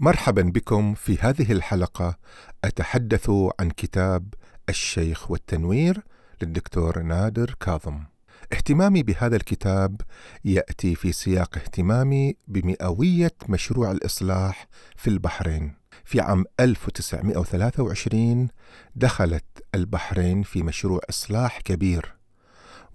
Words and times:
مرحبا 0.00 0.42
بكم 0.42 0.94
في 0.94 1.18
هذه 1.20 1.52
الحلقة 1.52 2.18
أتحدث 2.64 3.30
عن 3.60 3.70
كتاب 3.70 4.34
الشيخ 4.68 5.30
والتنوير 5.30 6.02
للدكتور 6.42 7.02
نادر 7.02 7.54
كاظم. 7.60 8.04
اهتمامي 8.52 9.02
بهذا 9.02 9.36
الكتاب 9.36 10.00
يأتي 10.44 10.94
في 10.94 11.12
سياق 11.12 11.58
اهتمامي 11.58 12.36
بمئوية 12.48 13.34
مشروع 13.48 13.90
الإصلاح 13.90 14.66
في 14.96 15.10
البحرين. 15.10 15.74
في 16.04 16.20
عام 16.20 16.44
1923 16.60 18.48
دخلت 18.96 19.44
البحرين 19.74 20.42
في 20.42 20.62
مشروع 20.62 21.00
إصلاح 21.10 21.60
كبير 21.60 22.17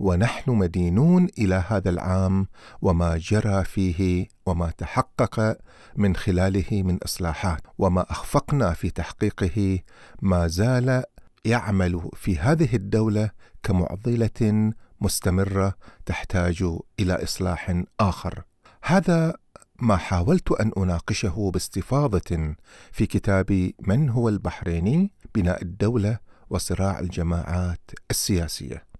ونحن 0.03 0.51
مدينون 0.51 1.27
إلى 1.37 1.63
هذا 1.67 1.89
العام 1.89 2.47
وما 2.81 3.17
جرى 3.17 3.63
فيه 3.63 4.27
وما 4.45 4.71
تحقق 4.77 5.57
من 5.95 6.15
خلاله 6.15 6.83
من 6.83 6.97
إصلاحات 7.05 7.61
وما 7.77 8.11
أخفقنا 8.11 8.73
في 8.73 8.89
تحقيقه 8.89 9.79
ما 10.21 10.47
زال 10.47 11.03
يعمل 11.45 12.09
في 12.15 12.37
هذه 12.37 12.75
الدولة 12.75 13.29
كمعضلة 13.63 14.71
مستمرة 15.01 15.73
تحتاج 16.05 16.63
إلى 16.99 17.23
إصلاح 17.23 17.83
آخر. 17.99 18.43
هذا 18.83 19.33
ما 19.81 19.97
حاولت 19.97 20.51
أن 20.51 20.71
أناقشه 20.77 21.51
باستفاضة 21.53 22.55
في 22.91 23.05
كتاب 23.05 23.71
من 23.79 24.09
هو 24.09 24.29
البحريني؟ 24.29 25.11
بناء 25.35 25.61
الدولة 25.61 26.17
وصراع 26.49 26.99
الجماعات 26.99 27.91
السياسية. 28.11 28.92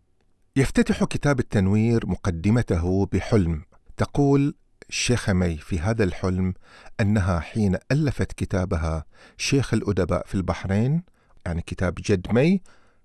يفتتح 0.55 1.03
كتاب 1.03 1.39
التنوير 1.39 2.07
مقدمته 2.07 3.05
بحلم. 3.05 3.65
تقول 3.97 4.55
الشيخ 4.89 5.29
مي 5.29 5.57
في 5.57 5.79
هذا 5.79 6.03
الحلم 6.03 6.53
أنها 6.99 7.39
حين 7.39 7.77
ألفت 7.91 8.31
كتابها 8.31 9.05
شيخ 9.37 9.73
الأدباء 9.73 10.25
في 10.25 10.35
البحرين 10.35 11.03
يعني 11.45 11.61
كتاب 11.61 11.93
جد 11.93 12.27
مي 12.31 12.61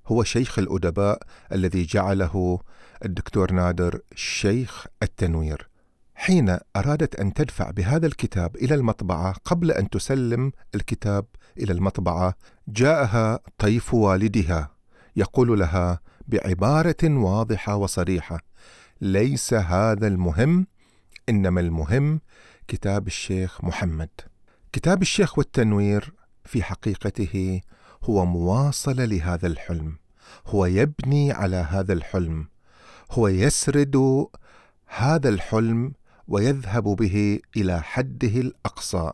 هو 0.06 0.24
شيخ 0.24 0.58
الأدباء 0.58 1.22
الذي 1.52 1.84
جعله 1.84 2.58
الدكتور 3.04 3.52
نادر 3.52 4.00
شيخ 4.14 4.86
التنوير. 5.02 5.69
حين 6.14 6.58
أرادت 6.76 7.14
أن 7.14 7.34
تدفع 7.34 7.70
بهذا 7.70 8.06
الكتاب 8.06 8.56
إلى 8.56 8.74
المطبعة 8.74 9.34
قبل 9.44 9.70
أن 9.70 9.91
تسلم 9.91 10.52
الكتاب 10.74 11.24
إلى 11.58 11.72
المطبعة 11.72 12.34
جاءها 12.69 13.41
طيف 13.58 13.94
والدها. 13.94 14.70
يقول 15.16 15.58
لها 15.58 16.00
بعبارة 16.28 16.96
واضحة 17.04 17.76
وصريحة. 17.76 18.40
ليس 19.00 19.54
هذا 19.54 20.06
المهم 20.06 20.66
إنما 21.28 21.60
المهم 21.60 22.20
كتاب 22.68 23.06
الشيخ 23.06 23.64
محمد. 23.64 24.08
كتاب 24.72 25.02
الشيخ 25.02 25.38
والتنوير 25.38 26.12
في 26.44 26.62
حقيقته 26.62 27.60
هو 28.04 28.26
مواصلة 28.26 29.04
لهذا 29.04 29.46
الحلم. 29.46 29.96
هو 30.46 30.66
يبني 30.66 31.32
على 31.32 31.56
هذا 31.56 31.92
الحلم. 31.92 32.48
هو 33.10 33.28
يسرد 33.28 34.26
هذا 34.86 35.28
الحلم 35.28 35.92
ويذهب 36.28 36.84
به 36.84 37.40
إلى 37.56 37.82
حده 37.82 38.40
الأقصى. 38.40 39.12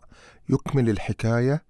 يكمل 0.48 0.90
الحكاية 0.90 1.64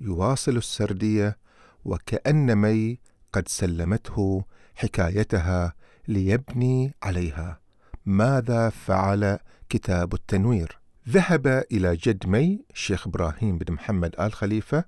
يواصل 0.00 0.56
السردية 0.56 1.38
وكان 1.84 2.56
مي 2.56 2.98
قد 3.32 3.48
سلمته 3.48 4.44
حكايتها 4.80 5.72
ليبني 6.08 6.94
عليها. 7.02 7.60
ماذا 8.06 8.68
فعل 8.68 9.38
كتاب 9.68 10.14
التنوير؟ 10.14 10.78
ذهب 11.08 11.46
إلى 11.72 11.96
جد 11.96 12.26
مي 12.26 12.64
الشيخ 12.70 13.06
إبراهيم 13.06 13.58
بن 13.58 13.74
محمد 13.74 14.14
آل 14.20 14.32
خليفة 14.32 14.84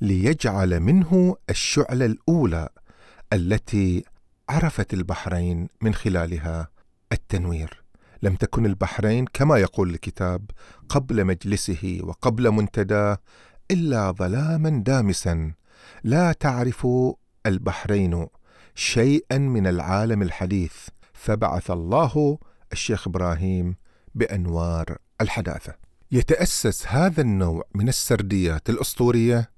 ليجعل 0.00 0.80
منه 0.80 1.36
الشعلة 1.50 2.06
الأولى 2.06 2.68
التي 3.32 4.04
عرفت 4.48 4.94
البحرين 4.94 5.68
من 5.80 5.94
خلالها 5.94 6.68
التنوير. 7.12 7.84
لم 8.22 8.34
تكن 8.34 8.66
البحرين 8.66 9.24
كما 9.32 9.56
يقول 9.58 9.90
الكتاب 9.90 10.50
قبل 10.88 11.24
مجلسه 11.24 11.98
وقبل 12.02 12.50
منتداه 12.50 13.18
إلا 13.70 14.10
ظلاما 14.10 14.82
دامسا. 14.86 15.52
لا 16.04 16.32
تعرف 16.32 16.86
البحرين 17.46 18.26
شيئا 18.74 19.38
من 19.38 19.66
العالم 19.66 20.22
الحديث 20.22 20.72
فبعث 21.12 21.70
الله 21.70 22.38
الشيخ 22.72 23.08
إبراهيم 23.08 23.76
بأنوار 24.14 24.98
الحداثة. 25.20 25.74
يتأسس 26.12 26.86
هذا 26.86 27.20
النوع 27.20 27.64
من 27.74 27.88
السرديات 27.88 28.70
الأسطورية 28.70 29.50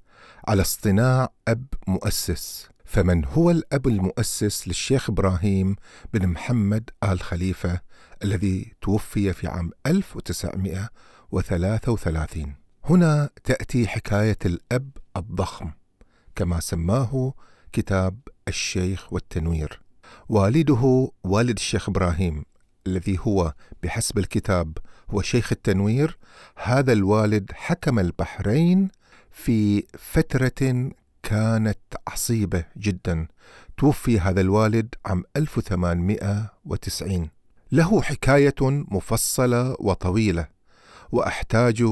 على 0.48 0.62
اصطناع 0.62 1.28
أب 1.48 1.66
مؤسس، 1.86 2.68
فمن 2.84 3.24
هو 3.24 3.50
الأب 3.50 3.86
المؤسس 3.86 4.68
للشيخ 4.68 5.10
إبراهيم 5.10 5.76
بن 6.14 6.26
محمد 6.26 6.90
آل 7.04 7.20
خليفة 7.20 7.80
الذي 8.24 8.74
توفي 8.80 9.32
في 9.32 9.46
عام 9.46 9.70
1933. 9.86 12.54
هنا 12.84 13.30
تأتي 13.44 13.88
حكاية 13.88 14.38
الأب 14.44 14.90
الضخم 15.16 15.70
كما 16.34 16.60
سماه 16.60 17.34
كتاب 17.72 18.18
الشيخ 18.48 19.12
والتنوير. 19.12 19.80
والده 20.28 21.10
والد 21.24 21.56
الشيخ 21.56 21.88
إبراهيم 21.88 22.44
الذي 22.86 23.18
هو 23.20 23.54
بحسب 23.82 24.18
الكتاب 24.18 24.78
هو 25.10 25.22
شيخ 25.22 25.52
التنوير 25.52 26.18
هذا 26.56 26.92
الوالد 26.92 27.50
حكم 27.54 27.98
البحرين 27.98 28.88
في 29.30 29.84
فترة 29.98 30.90
كانت 31.22 31.78
عصيبة 32.08 32.64
جدا. 32.76 33.26
توفي 33.76 34.20
هذا 34.20 34.40
الوالد 34.40 34.94
عام 35.06 35.24
1890 35.36 37.30
له 37.72 38.02
حكاية 38.02 38.54
مفصلة 38.62 39.76
وطويلة 39.78 40.46
وأحتاج 41.12 41.84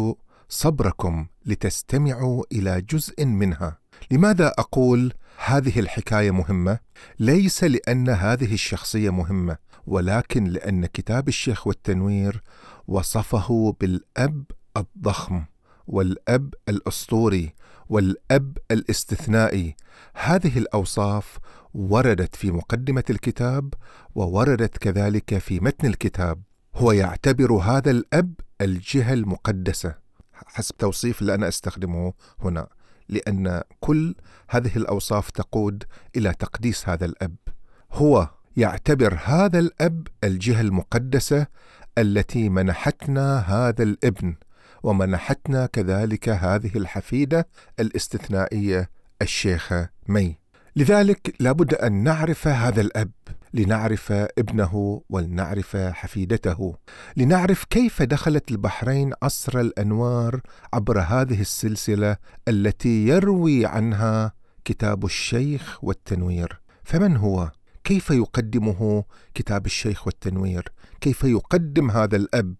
صبركم 0.48 1.26
لتستمعوا 1.46 2.44
إلى 2.52 2.80
جزء 2.80 3.24
منها. 3.24 3.78
لماذا 4.10 4.52
أقول 4.58 5.12
هذه 5.44 5.80
الحكاية 5.80 6.30
مهمة؟ 6.30 6.78
ليس 7.18 7.64
لأن 7.64 8.08
هذه 8.08 8.54
الشخصية 8.54 9.10
مهمة 9.10 9.56
ولكن 9.86 10.44
لأن 10.44 10.86
كتاب 10.86 11.28
الشيخ 11.28 11.66
والتنوير 11.66 12.42
وصفه 12.88 13.76
بالأب 13.80 14.44
الضخم 14.76 15.44
والأب 15.86 16.54
الأسطوري 16.68 17.54
والأب 17.88 18.58
الاستثنائي. 18.70 19.76
هذه 20.14 20.58
الأوصاف 20.58 21.38
وردت 21.74 22.36
في 22.36 22.50
مقدمة 22.50 23.04
الكتاب 23.10 23.74
ووردت 24.14 24.78
كذلك 24.78 25.38
في 25.38 25.60
متن 25.60 25.88
الكتاب. 25.88 26.42
هو 26.74 26.92
يعتبر 26.92 27.52
هذا 27.52 27.90
الأب 27.90 28.34
الجهة 28.60 29.12
المقدسة. 29.12 29.94
حسب 30.46 30.76
توصيف 30.76 31.20
اللي 31.20 31.34
أنا 31.34 31.48
أستخدمه 31.48 32.12
هنا. 32.40 32.66
لأن 33.08 33.62
كل 33.80 34.14
هذه 34.48 34.76
الأوصاف 34.76 35.30
تقود 35.30 35.84
إلى 36.16 36.32
تقديس 36.32 36.88
هذا 36.88 37.04
الأب. 37.04 37.36
هو 37.92 38.28
يعتبر 38.56 39.18
هذا 39.24 39.58
الأب 39.58 40.08
الجهة 40.24 40.60
المقدسة 40.60 41.46
التي 41.98 42.48
منحتنا 42.48 43.38
هذا 43.38 43.82
الابن 43.82 44.36
ومنحتنا 44.82 45.66
كذلك 45.66 46.28
هذه 46.28 46.70
الحفيدة 46.76 47.48
الاستثنائية 47.80 48.90
الشيخة 49.22 49.88
مي. 50.08 50.38
لذلك 50.76 51.34
لابد 51.40 51.74
أن 51.74 51.92
نعرف 51.92 52.48
هذا 52.48 52.80
الأب. 52.80 53.10
لنعرف 53.54 54.12
ابنه 54.12 55.02
ولنعرف 55.10 55.76
حفيدته. 55.76 56.74
لنعرف 57.16 57.64
كيف 57.64 58.02
دخلت 58.02 58.50
البحرين 58.50 59.12
عصر 59.22 59.60
الأنوار 59.60 60.40
عبر 60.72 61.00
هذه 61.00 61.40
السلسلة 61.40 62.16
التي 62.48 63.06
يروي 63.08 63.66
عنها 63.66 64.32
كتاب 64.64 65.04
الشيخ 65.04 65.84
والتنوير. 65.84 66.60
فمن 66.84 67.16
هو؟ 67.16 67.50
كيف 67.84 68.10
يقدمه 68.10 69.04
كتاب 69.34 69.66
الشيخ 69.66 70.06
والتنوير؟ 70.06 70.72
كيف 71.00 71.24
يقدم 71.24 71.90
هذا 71.90 72.16
الأب 72.16 72.54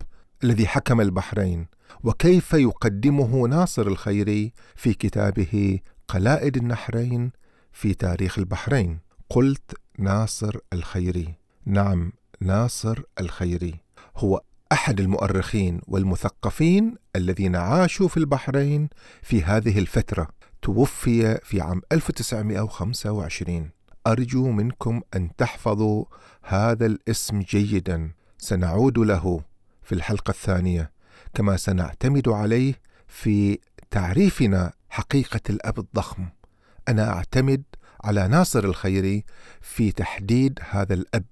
الذي 0.44 0.66
حكم 0.66 1.00
البحرين؟ 1.00 1.66
وكيف 2.04 2.52
يقدمه 2.52 3.48
ناصر 3.48 3.86
الخيري 3.86 4.52
في 4.76 4.94
كتابه 4.94 5.78
قلائد 6.08 6.56
النحرين 6.56 7.30
في 7.72 7.94
تاريخ 7.94 8.38
البحرين؟ 8.38 8.98
قلت 9.30 9.83
ناصر 9.98 10.56
الخيري. 10.72 11.34
نعم 11.66 12.12
ناصر 12.40 13.02
الخيري. 13.20 13.74
هو 14.16 14.42
أحد 14.72 15.00
المؤرخين 15.00 15.80
والمثقفين 15.86 16.94
الذين 17.16 17.56
عاشوا 17.56 18.08
في 18.08 18.16
البحرين 18.16 18.88
في 19.22 19.42
هذه 19.42 19.78
الفترة. 19.78 20.28
توفي 20.62 21.38
في 21.42 21.60
عام 21.60 21.82
1925 21.92 23.70
أرجو 24.06 24.50
منكم 24.50 25.00
أن 25.16 25.36
تحفظوا 25.36 26.04
هذا 26.42 26.86
الاسم 26.86 27.40
جيدا. 27.40 28.10
سنعود 28.38 28.98
له 28.98 29.40
في 29.82 29.94
الحلقة 29.94 30.30
الثانية 30.30 30.90
كما 31.34 31.56
سنعتمد 31.56 32.28
عليه 32.28 32.74
في 33.08 33.58
تعريفنا 33.90 34.72
حقيقة 34.90 35.40
الأب 35.50 35.78
الضخم. 35.78 36.28
أنا 36.88 37.12
أعتمد 37.12 37.62
على 38.04 38.28
ناصر 38.28 38.64
الخيري 38.64 39.24
في 39.60 39.92
تحديد 39.92 40.58
هذا 40.70 40.94
الأب 40.94 41.24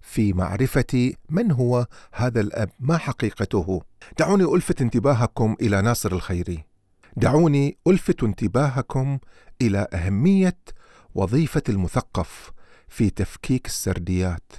في 0.00 0.32
معرفة 0.32 1.12
من 1.30 1.52
هو 1.52 1.86
هذا 2.12 2.40
الأب 2.40 2.70
ما 2.80 2.98
حقيقته. 2.98 3.82
دعوني 4.18 4.44
ألفت 4.44 4.82
انتباهكم 4.82 5.56
إلى 5.60 5.82
ناصر 5.82 6.12
الخيري. 6.12 6.64
دعوني 7.16 7.78
ألفت 7.86 8.22
انتباهكم 8.22 9.18
إلى 9.62 9.86
أهمية 9.94 10.58
وظيفة 11.14 11.62
المثقف 11.68 12.50
في 12.88 13.10
تفكيك 13.10 13.66
السرديات. 13.66 14.52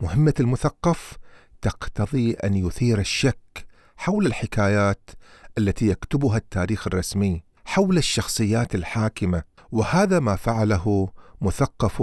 مهمة 0.00 0.34
المثقف 0.40 1.18
تقتضي 1.62 2.32
أن 2.32 2.54
يثير 2.54 2.98
الشك 2.98 3.66
حول 3.96 4.26
الحكايات 4.26 5.10
التي 5.58 5.86
يكتبها 5.88 6.36
التاريخ 6.36 6.86
الرسمي 6.86 7.42
حول 7.64 7.98
الشخصيات 7.98 8.74
الحاكمة 8.74 9.42
وهذا 9.72 10.18
ما 10.18 10.36
فعله 10.36 11.08
مثقف 11.40 12.02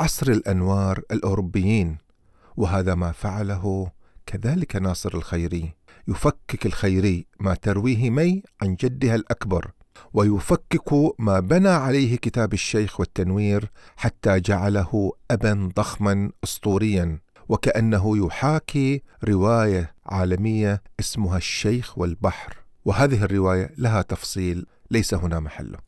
عصر 0.00 0.30
الأنوار 0.30 1.02
الأوروبيين 1.10 1.98
وهذا 2.56 2.94
ما 2.94 3.12
فعله 3.12 3.90
كذلك 4.26 4.76
ناصر 4.76 5.14
الخيري. 5.14 5.74
يفكك 6.08 6.66
الخيري 6.66 7.26
ما 7.40 7.54
ترويه 7.54 8.10
مي 8.10 8.42
عن 8.62 8.74
جدها 8.74 9.14
الأكبر 9.14 9.70
ويفكك 10.14 10.92
ما 11.18 11.40
بنى 11.40 11.68
عليه 11.68 12.16
كتاب 12.16 12.52
الشيخ 12.52 13.00
والتنوير 13.00 13.70
حتى 13.96 14.40
جعله 14.40 15.12
أبا 15.30 15.70
ضخما 15.76 16.30
أسطوريا 16.44 17.20
وكأنه 17.48 18.26
يحاكي 18.26 19.02
رواية 19.24 19.94
عالمية 20.06 20.82
اسمها 21.00 21.36
الشيخ 21.36 21.98
والبحر. 21.98 22.56
وهذه 22.84 23.24
الرواية 23.24 23.70
لها 23.78 24.02
تفصيل 24.02 24.66
ليس 24.90 25.14
هنا 25.14 25.40
محله. 25.40 25.85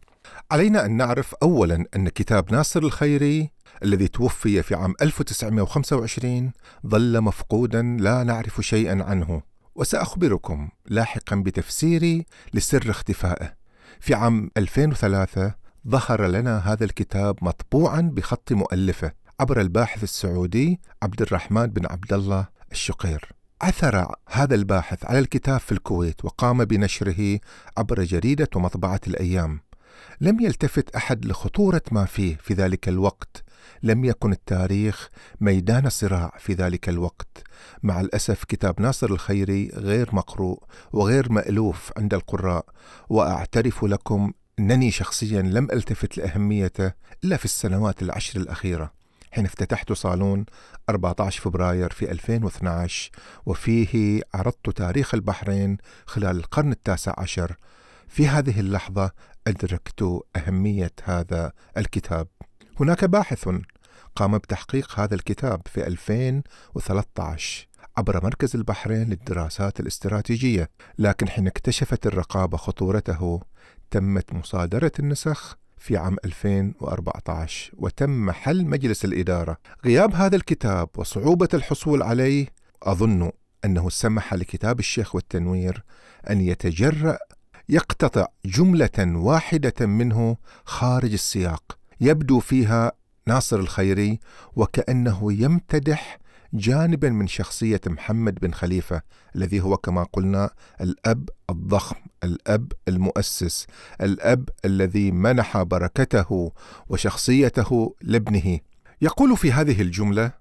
علينا 0.51 0.85
أن 0.87 0.97
نعرف 0.97 1.35
أولا 1.43 1.85
أن 1.97 2.09
كتاب 2.09 2.53
ناصر 2.53 2.83
الخيري 2.83 3.51
الذي 3.83 4.09
توفي 4.09 4.63
في 4.63 4.75
عام 4.75 4.95
1925 5.03 6.53
ظل 6.87 7.21
مفقودا 7.21 7.83
لا 7.83 8.23
نعرف 8.25 8.61
شيئا 8.61 9.03
عنه. 9.03 9.43
وسأخبركم 9.75 10.69
لاحقا 10.87 11.37
بتفسيري 11.37 12.27
لسر 12.55 12.91
اختفائه. 12.91 13.55
في 14.01 14.15
عام 14.15 14.51
2003 14.57 15.55
ظهر 15.89 16.27
لنا 16.27 16.59
هذا 16.59 16.85
الكتاب 16.85 17.37
مطبوعا 17.43 18.01
بخط 18.01 18.53
مؤلفه 18.53 19.13
عبر 19.41 19.61
الباحث 19.61 20.03
السعودي 20.03 20.81
عبد 21.03 21.23
الرحمن 21.23 21.67
بن 21.67 21.87
عبد 21.87 22.13
الله 22.13 22.47
الشقير. 22.73 23.33
عثر 23.63 24.15
هذا 24.29 24.55
الباحث 24.55 25.05
على 25.05 25.19
الكتاب 25.19 25.61
في 25.61 25.73
الكويت 25.73 26.25
وقام 26.25 26.65
بنشره 26.65 27.39
عبر 27.79 28.05
جريدة 28.05 28.49
ومطبعة 28.57 29.01
الأيام. 29.07 29.68
لم 30.21 30.41
يلتفت 30.41 30.97
أحد 30.97 31.25
لخطورة 31.25 31.83
ما 31.93 32.05
فيه 32.05 32.37
في 32.37 32.55
ذلك 32.55 32.89
الوقت. 32.89 33.45
لم 33.83 34.05
يكن 34.05 34.33
التاريخ 34.33 35.09
ميدان 35.41 35.89
صراع 35.89 36.33
في 36.39 36.53
ذلك 36.53 36.89
الوقت. 36.89 37.43
مع 37.83 38.01
الأسف 38.01 38.45
كتاب 38.45 38.81
ناصر 38.81 39.11
الخيري 39.11 39.71
غير 39.75 40.15
مقروء 40.15 40.63
وغير 40.93 41.33
مألوف 41.33 41.93
عند 41.97 42.15
القراء 42.15 42.67
وأعترف 43.09 43.85
لكم 43.85 44.33
أنني 44.59 44.91
شخصيا 44.91 45.43
لم 45.43 45.69
ألتفت 45.73 46.19
لأهميته 46.19 46.93
إلا 47.25 47.37
في 47.37 47.45
السنوات 47.45 48.03
العشر 48.03 48.41
الأخيرة 48.41 48.93
حين 49.33 49.45
افتتحت 49.45 49.93
صالون 49.93 50.45
14 50.89 51.41
فبراير 51.41 51.91
في 51.91 52.11
2012 52.11 53.11
وفيه 53.47 54.23
عرضت 54.35 54.71
تاريخ 54.71 55.15
البحرين 55.15 55.77
خلال 56.07 56.37
القرن 56.37 56.73
التاسع 56.73 57.15
عشر 57.19 57.57
في 58.09 58.29
هذه 58.29 58.61
اللحظة 58.61 59.11
أدركت 59.47 60.23
أهمية 60.37 60.93
هذا 61.05 61.53
الكتاب. 61.77 62.29
هناك 62.81 63.05
باحث 63.05 63.49
قام 64.17 64.39
بتحقيق 64.39 65.01
هذا 65.01 65.15
الكتاب 65.15 65.63
في 65.67 65.87
2013 65.87 67.69
عبر 67.97 68.25
مركز 68.25 68.57
البحرين 68.57 69.09
للدراسات 69.09 69.81
الاستراتيجية 69.81 70.71
لكن 70.99 71.29
حين 71.29 71.47
اكتشفت 71.47 72.07
الرقابة 72.07 72.57
خطورته 72.57 73.41
تمت 73.91 74.33
مصادرة 74.33 74.93
النسخ 74.99 75.57
في 75.77 75.97
عام 75.97 76.17
2014 76.25 77.73
وتم 77.79 78.31
حل 78.31 78.67
مجلس 78.67 79.05
الإدارة. 79.05 79.57
غياب 79.85 80.15
هذا 80.15 80.37
الكتاب 80.37 80.89
وصعوبة 80.97 81.49
الحصول 81.55 82.03
عليه 82.03 82.47
أظن 82.83 83.31
أنه 83.65 83.89
سمح 83.89 84.35
لكتاب 84.35 84.79
الشيخ 84.79 85.15
والتنوير 85.15 85.85
أن 86.31 86.41
يتجرأ 86.41 87.19
يقتطع 87.69 88.27
جملة 88.45 88.91
واحدة 88.99 89.87
منه 89.87 90.37
خارج 90.65 91.13
السياق 91.13 91.79
يبدو 92.01 92.41
فيها 92.41 92.93
ناصر 93.27 93.59
الخيري 93.59 94.21
وكأنه 94.57 95.33
يمتدح 95.33 96.19
جانبا 96.55 97.11
من 97.11 97.27
شخصية 97.27 97.81
محمد 97.87 98.35
بن 98.35 98.53
خليفة 98.53 99.03
الذي 99.37 99.61
هو 99.61 99.77
كما 99.77 100.03
قلنا 100.13 100.51
الأب 100.81 101.29
الضخم 101.51 101.97
الأب 102.25 102.73
المؤسس 102.89 103.67
الأب 104.01 104.49
الذي 104.65 105.11
منح 105.11 105.63
بركته 105.63 106.53
وشخصيته 106.89 107.95
لابنه. 108.03 108.59
يقول 109.03 109.37
في 109.37 109.53
هذه 109.53 109.83
الجملة 109.83 110.33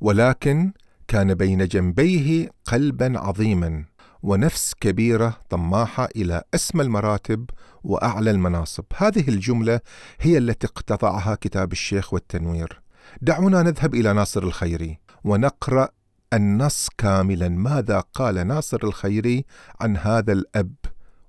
ولكن 0.00 0.72
كان 1.08 1.34
بين 1.34 1.66
جنبيه 1.66 2.50
قلبا 2.64 3.18
عظيما 3.18 3.84
ونفس 4.22 4.74
كبيرة 4.80 5.36
طماحة 5.50 6.08
إلى 6.16 6.42
أسمى 6.54 6.82
المراتب 6.82 7.50
وأعلى 7.84 8.30
المناصب. 8.30 8.84
هذه 8.96 9.28
الجملة 9.28 9.80
هي 10.20 10.38
التي 10.38 10.66
اقتطعها 10.66 11.34
كتاب 11.34 11.72
الشيخ 11.72 12.12
والتنوير. 12.12 12.82
دعونا 13.22 13.62
نذهب 13.62 13.94
إلى 13.94 14.12
ناصر 14.12 14.42
الخيري 14.42 14.98
ونقرأ 15.24 15.88
النص 16.32 16.88
كاملا. 16.98 17.48
ماذا 17.48 18.00
قال 18.00 18.46
ناصر 18.46 18.78
الخيري 18.84 19.44
عن 19.80 19.96
هذا 19.96 20.32
الأب؟ 20.32 20.74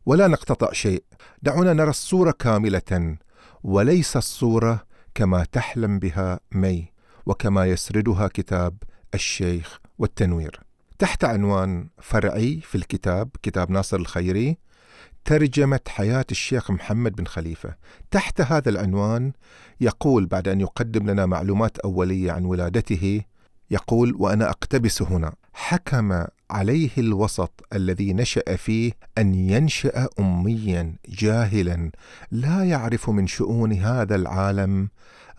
ولا 0.05 0.27
نقتطع 0.27 0.71
شيء. 0.71 1.03
دعونا 1.41 1.73
نرى 1.73 1.89
الصورة 1.89 2.31
كاملة. 2.31 3.17
وليس 3.63 4.17
الصورة 4.17 4.85
كما 5.15 5.43
تحلم 5.43 5.99
بها 5.99 6.39
مي 6.51 6.91
وكما 7.25 7.65
يسردها 7.65 8.27
كتاب 8.27 8.77
الشيخ 9.13 9.79
والتنوير. 9.97 10.68
تحت 10.99 11.23
عنوان 11.23 11.89
فرعي 12.01 12.61
في 12.61 12.75
الكتاب 12.75 13.29
كتاب 13.43 13.71
ناصر 13.71 13.97
الخيري 13.97 14.57
ترجمة 15.25 15.79
حياة 15.87 16.25
الشيخ 16.31 16.71
محمد 16.71 17.15
بن 17.15 17.25
خليفة. 17.25 17.75
تحت 18.11 18.41
هذا 18.41 18.69
العنوان 18.69 19.31
يقول 19.81 20.25
بعد 20.25 20.47
أن 20.47 20.61
يقدم 20.61 21.09
لنا 21.09 21.25
معلومات 21.25 21.79
أولية 21.79 22.31
عن 22.31 22.45
ولادته 22.45 23.21
يقول 23.71 24.15
وأنا 24.15 24.49
أقتبس 24.49 25.01
هنا. 25.01 25.33
حكم 25.53 26.25
عليه 26.49 26.89
الوسط 26.97 27.65
الذي 27.73 28.13
نشأ 28.13 28.55
فيه 28.55 28.91
أن 29.17 29.35
ينشأ 29.35 30.07
أميا 30.19 30.95
جاهلا 31.09 31.91
لا 32.31 32.63
يعرف 32.63 33.09
من 33.09 33.27
شؤون 33.27 33.73
هذا 33.73 34.15
العالم 34.15 34.89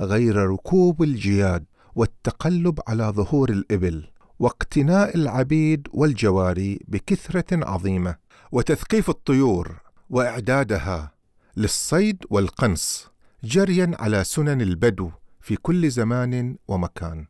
غير 0.00 0.36
ركوب 0.36 1.02
الجياد 1.02 1.64
والتقلب 1.94 2.80
على 2.88 3.04
ظهور 3.04 3.50
الإبل. 3.50 4.10
واقتناء 4.40 5.16
العبيد 5.16 5.88
والجواري 5.92 6.78
بكثرة 6.88 7.70
عظيمة 7.70 8.16
وتثقيف 8.52 9.10
الطيور 9.10 9.80
وإعدادها 10.10 11.12
للصيد 11.56 12.24
والقنص 12.30 13.10
جريا 13.44 13.90
على 13.98 14.24
سنن 14.24 14.60
البدو 14.60 15.10
في 15.40 15.56
كل 15.56 15.90
زمان 15.90 16.56
ومكان. 16.68 17.26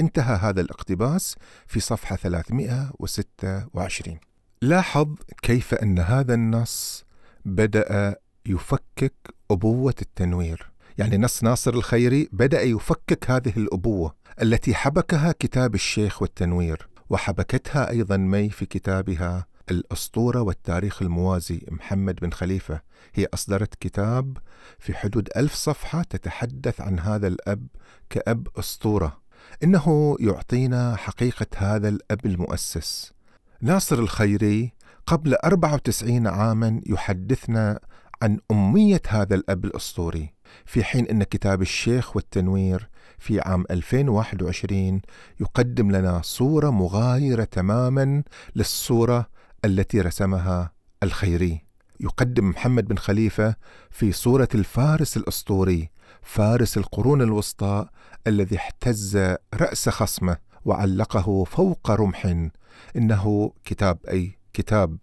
انتهى 0.00 0.36
هذا 0.36 0.60
الاقتباس 0.60 1.36
في 1.66 1.80
صفحة 1.80 2.16
326 2.16 4.18
لاحظ 4.62 5.14
كيف 5.42 5.74
أن 5.74 5.98
هذا 5.98 6.34
النص 6.34 7.04
بدأ 7.44 8.16
يفكك 8.46 9.14
أبوة 9.50 9.94
التنوير. 10.02 10.70
يعني 10.98 11.18
نص 11.18 11.44
ناصر 11.44 11.74
الخيري 11.74 12.28
بدأ 12.32 12.62
يفكك 12.62 13.30
هذه 13.30 13.52
الأبوة 13.56 14.14
التي 14.42 14.74
حبكها 14.74 15.32
كتاب 15.32 15.74
الشيخ 15.74 16.22
والتنوير 16.22 16.88
وحبكتها 17.10 17.90
أيضا 17.90 18.16
مي 18.16 18.50
في 18.50 18.66
كتابها 18.66 19.46
الأسطورة 19.70 20.40
والتاريخ 20.40 21.02
الموازي 21.02 21.60
محمد 21.70 22.14
بن 22.14 22.30
خليفة. 22.30 22.80
هي 23.14 23.26
أصدرت 23.34 23.74
كتاب 23.74 24.38
في 24.78 24.94
حدود 24.94 25.28
ألف 25.36 25.54
صفحة 25.54 26.02
تتحدث 26.02 26.80
عن 26.80 26.98
هذا 26.98 27.26
الأب 27.26 27.66
كأب 28.10 28.48
أسطورة. 28.58 29.20
إنه 29.62 30.16
يعطينا 30.20 30.96
حقيقة 30.96 31.46
هذا 31.56 31.88
الأب 31.88 32.26
المؤسس. 32.26 33.12
ناصر 33.60 33.98
الخيري 33.98 34.72
قبل 35.06 35.34
94 35.34 36.26
عاما 36.26 36.80
يحدثنا 36.86 37.80
عن 38.22 38.38
أمية 38.50 39.02
هذا 39.08 39.34
الأب 39.34 39.64
الأسطوري. 39.64 40.37
في 40.64 40.84
حين 40.84 41.06
أن 41.06 41.22
كتاب 41.22 41.62
الشيخ 41.62 42.16
والتنوير 42.16 42.88
في 43.18 43.40
عام 43.40 43.64
2021 43.70 45.00
يقدم 45.40 45.90
لنا 45.90 46.20
صورة 46.24 46.70
مغايرة 46.70 47.44
تماما 47.44 48.22
للصورة 48.56 49.26
التي 49.64 50.00
رسمها 50.00 50.72
الخيري. 51.02 51.64
يقدم 52.00 52.48
محمد 52.50 52.84
بن 52.88 52.98
خليفة 52.98 53.54
في 53.90 54.12
صورة 54.12 54.48
الفارس 54.54 55.16
الأسطوري 55.16 55.90
فارس 56.22 56.76
القرون 56.78 57.22
الوسطى 57.22 57.86
الذي 58.26 58.56
احتز 58.56 59.16
رأس 59.54 59.88
خصمه 59.88 60.36
وعلقه 60.64 61.44
فوق 61.44 61.90
رمح. 61.90 62.48
إنه 62.96 63.52
كتاب 63.64 63.98
أي 64.08 64.38
كتاب 64.52 64.98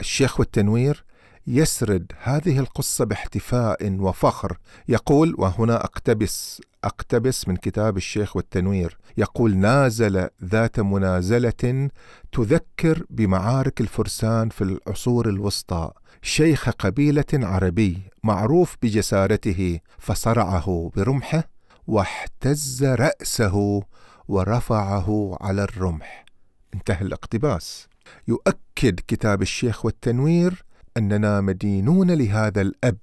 الشيخ 0.00 0.40
والتنوير 0.40 1.04
يسرد 1.46 2.12
هذه 2.22 2.58
القصة 2.58 3.04
باحتفاء 3.04 3.92
وفخر. 4.00 4.58
يقول 4.88 5.34
وهنا 5.38 5.84
أقتبس 5.84 6.62
أقتبس 6.84 7.48
من 7.48 7.56
كتاب 7.56 7.96
الشيخ 7.96 8.36
والتنوير. 8.36 8.98
يقول 9.16 9.56
نازل 9.56 10.28
ذات 10.44 10.80
منازلة 10.80 11.88
تذكر 12.32 13.04
بمعارك 13.10 13.80
الفرسان 13.80 14.48
في 14.48 14.64
العصور 14.64 15.28
الوسطى. 15.28 15.90
شيخ 16.22 16.68
قبيلة 16.68 17.24
عربي 17.32 18.02
معروف 18.24 18.76
بجسارته 18.82 19.80
فصرعه 19.98 20.90
برمحه 20.96 21.48
واحتز 21.86 22.84
رأسه 22.84 23.82
ورفعه 24.28 25.38
على 25.40 25.62
الرمح. 25.62 26.24
انتهى 26.74 27.00
الاقتباس. 27.00 27.88
يؤكد 28.28 29.00
كتاب 29.08 29.42
الشيخ 29.42 29.84
والتنوير 29.84 30.65
أننا 30.96 31.40
مدينون 31.40 32.10
لهذا 32.10 32.60
الأب 32.60 32.98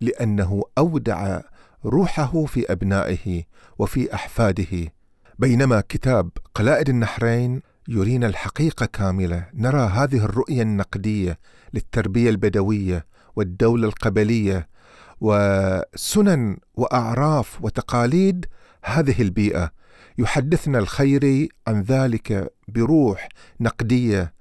لأنه 0.00 0.62
أودع 0.78 1.40
روحه 1.84 2.44
في 2.44 2.72
أبنائه 2.72 3.42
وفي 3.78 4.14
أحفاده. 4.14 4.92
بينما 5.38 5.80
كتاب 5.88 6.30
قلائد 6.54 6.88
النحرين 6.88 7.62
يرينا 7.88 8.26
الحقيقة 8.26 8.86
كاملة 8.86 9.46
نرى 9.54 9.80
هذه 9.80 10.24
الرؤية 10.24 10.62
النقدية 10.62 11.38
للتربية 11.74 12.30
البدوية 12.30 13.06
والدولة 13.36 13.88
القبلية 13.88 14.68
وسنن 15.20 16.56
وأعراف 16.74 17.64
وتقاليد 17.64 18.46
هذه 18.84 19.22
البيئة. 19.22 19.70
يحدثنا 20.18 20.78
الخيري 20.78 21.48
عن 21.66 21.82
ذلك 21.82 22.52
بروح 22.68 23.28
نقدية 23.60 24.37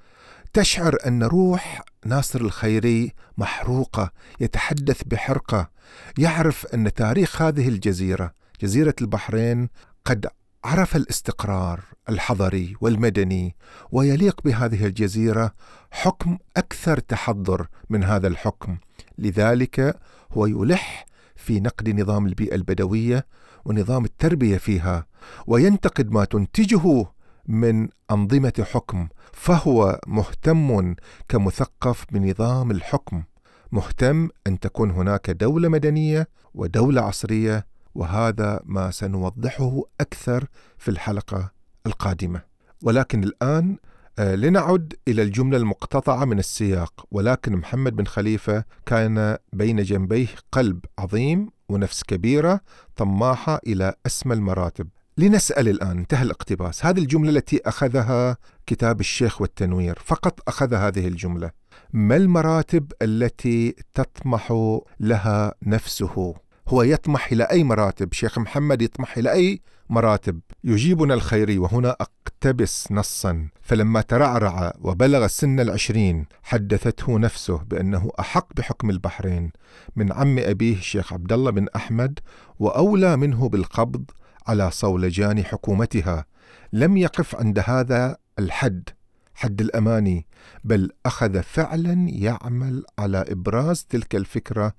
تشعر 0.54 0.98
أن 1.08 1.24
روح 1.24 1.82
ناصر 2.06 2.42
الخيري 2.42 3.12
محروقة 3.38 4.12
يتحدث 4.40 5.02
بحرقة. 5.04 5.70
يعرف 6.18 6.66
أن 6.66 6.94
تاريخ 6.94 7.42
هذه 7.42 7.68
الجزيرة 7.68 8.34
جزيرة 8.62 8.96
البحرين 9.02 9.70
قد 10.06 10.28
عرف 10.64 10.96
الاستقرار 10.96 11.80
الحضري 12.10 12.76
والمدني 12.82 13.56
ويليق 13.92 14.42
بهذه 14.46 14.86
الجزيرة 14.86 15.54
حكم 15.92 16.38
أكثر 16.58 17.00
تحضر 17.00 17.68
من 17.90 18.04
هذا 18.04 18.28
الحكم. 18.28 18.78
لذلك 19.18 20.00
هو 20.32 20.46
يلح 20.46 21.06
في 21.36 21.60
نقد 21.60 21.90
نظام 21.90 22.26
البيئة 22.26 22.56
البدوية 22.56 23.26
ونظام 23.66 24.06
التربية 24.06 24.58
فيها 24.58 25.06
وينتقد 25.48 26.12
ما 26.12 26.26
تنتجه 26.26 27.06
من 27.48 27.88
أنظمة 28.12 28.66
حكم 28.74 29.08
فهو 29.34 30.00
مهتم 30.08 30.96
كمثقف 31.30 32.06
بنظام 32.12 32.72
الحكم 32.72 33.24
مهتم 33.72 34.30
أن 34.48 34.60
تكون 34.60 34.92
هناك 34.92 35.30
دولة 35.30 35.70
مدنية 35.70 36.28
ودولة 36.54 37.02
عصرية 37.02 37.66
وهذا 37.96 38.60
ما 38.66 38.92
سنوضحه 38.92 39.82
أكثر 40.02 40.46
في 40.78 40.92
الحلقة 40.92 41.52
القادمة. 41.86 42.42
ولكن 42.84 43.24
الآن 43.24 43.78
آه، 44.20 44.36
لنعد 44.36 44.94
إلى 45.08 45.22
الجملة 45.22 45.58
المقتطعة 45.58 46.26
من 46.26 46.40
السياق. 46.40 47.06
ولكن 47.12 47.56
محمد 47.56 47.96
بن 47.96 48.06
خليفة 48.06 48.64
كان 48.86 49.38
بين 49.54 49.84
جنبيه 49.84 50.28
قلب 50.52 50.86
عظيم 51.00 51.50
ونفس 51.70 52.04
كبيرة 52.04 52.62
طماحة 52.96 53.60
إلى 53.68 53.94
أسمى 54.06 54.34
المراتب. 54.34 54.88
لنسأل 55.18 55.70
الآن 55.70 55.98
انتهى 55.98 56.24
الاقتباس. 56.24 56.86
هذه 56.86 57.00
الجملة 57.00 57.30
التي 57.30 57.62
أخذها 57.66 58.38
كتاب 58.66 59.00
الشيخ 59.00 59.42
والتنوير. 59.42 60.00
فقط 60.06 60.40
أخذ 60.48 60.74
هذه 60.74 61.08
الجملة. 61.08 61.52
ما 61.94 62.16
المراتب 62.16 62.92
التي 63.02 63.76
تطمح 63.94 64.54
لها 65.00 65.54
نفسه؟ 65.64 66.36
هو 66.68 66.82
يطمح 66.84 67.32
إلى 67.32 67.44
أي 67.44 67.64
مراتب؟ 67.64 68.14
شيخ 68.14 68.40
محمد 68.40 68.82
يطمح 68.82 69.18
إلى 69.18 69.32
أي 69.32 69.62
مراتب؟ 69.90 70.40
يجيبنا 70.64 71.14
الخيري 71.14 71.58
وهنا 71.58 71.96
أقتبس 72.02 72.92
نصا. 72.92 73.48
فلما 73.62 74.02
ترعرع 74.02 74.74
وبلغ 74.82 75.28
سن 75.28 75.60
العشرين 75.60 76.26
حدثته 76.44 77.20
نفسه 77.20 77.58
بأنه 77.58 78.12
أحق 78.20 78.48
بحكم 78.56 78.90
البحرين. 78.90 79.52
من 79.96 80.14
عم 80.14 80.40
أبيه 80.40 80.76
الشيخ 80.76 81.14
عبد 81.14 81.34
الله 81.34 81.52
بن 81.52 81.68
أحمد 81.76 82.20
وأولى 82.60 83.18
منه 83.18 83.50
بالقبض 83.50 84.04
على 84.48 84.72
صولجان 84.72 85.46
حكومتها. 85.46 86.26
لم 86.74 86.98
يقف 86.98 87.36
عند 87.36 87.60
هذا 87.60 88.18
الحد 88.40 88.90
حد 89.38 89.62
الأماني 89.62 90.26
بل 90.64 90.92
أخذ 91.06 91.44
فعلا 91.44 92.08
يعمل 92.10 92.84
على 93.00 93.26
إبراز 93.28 93.84
تلك 93.90 94.16
الفكرة 94.16 94.74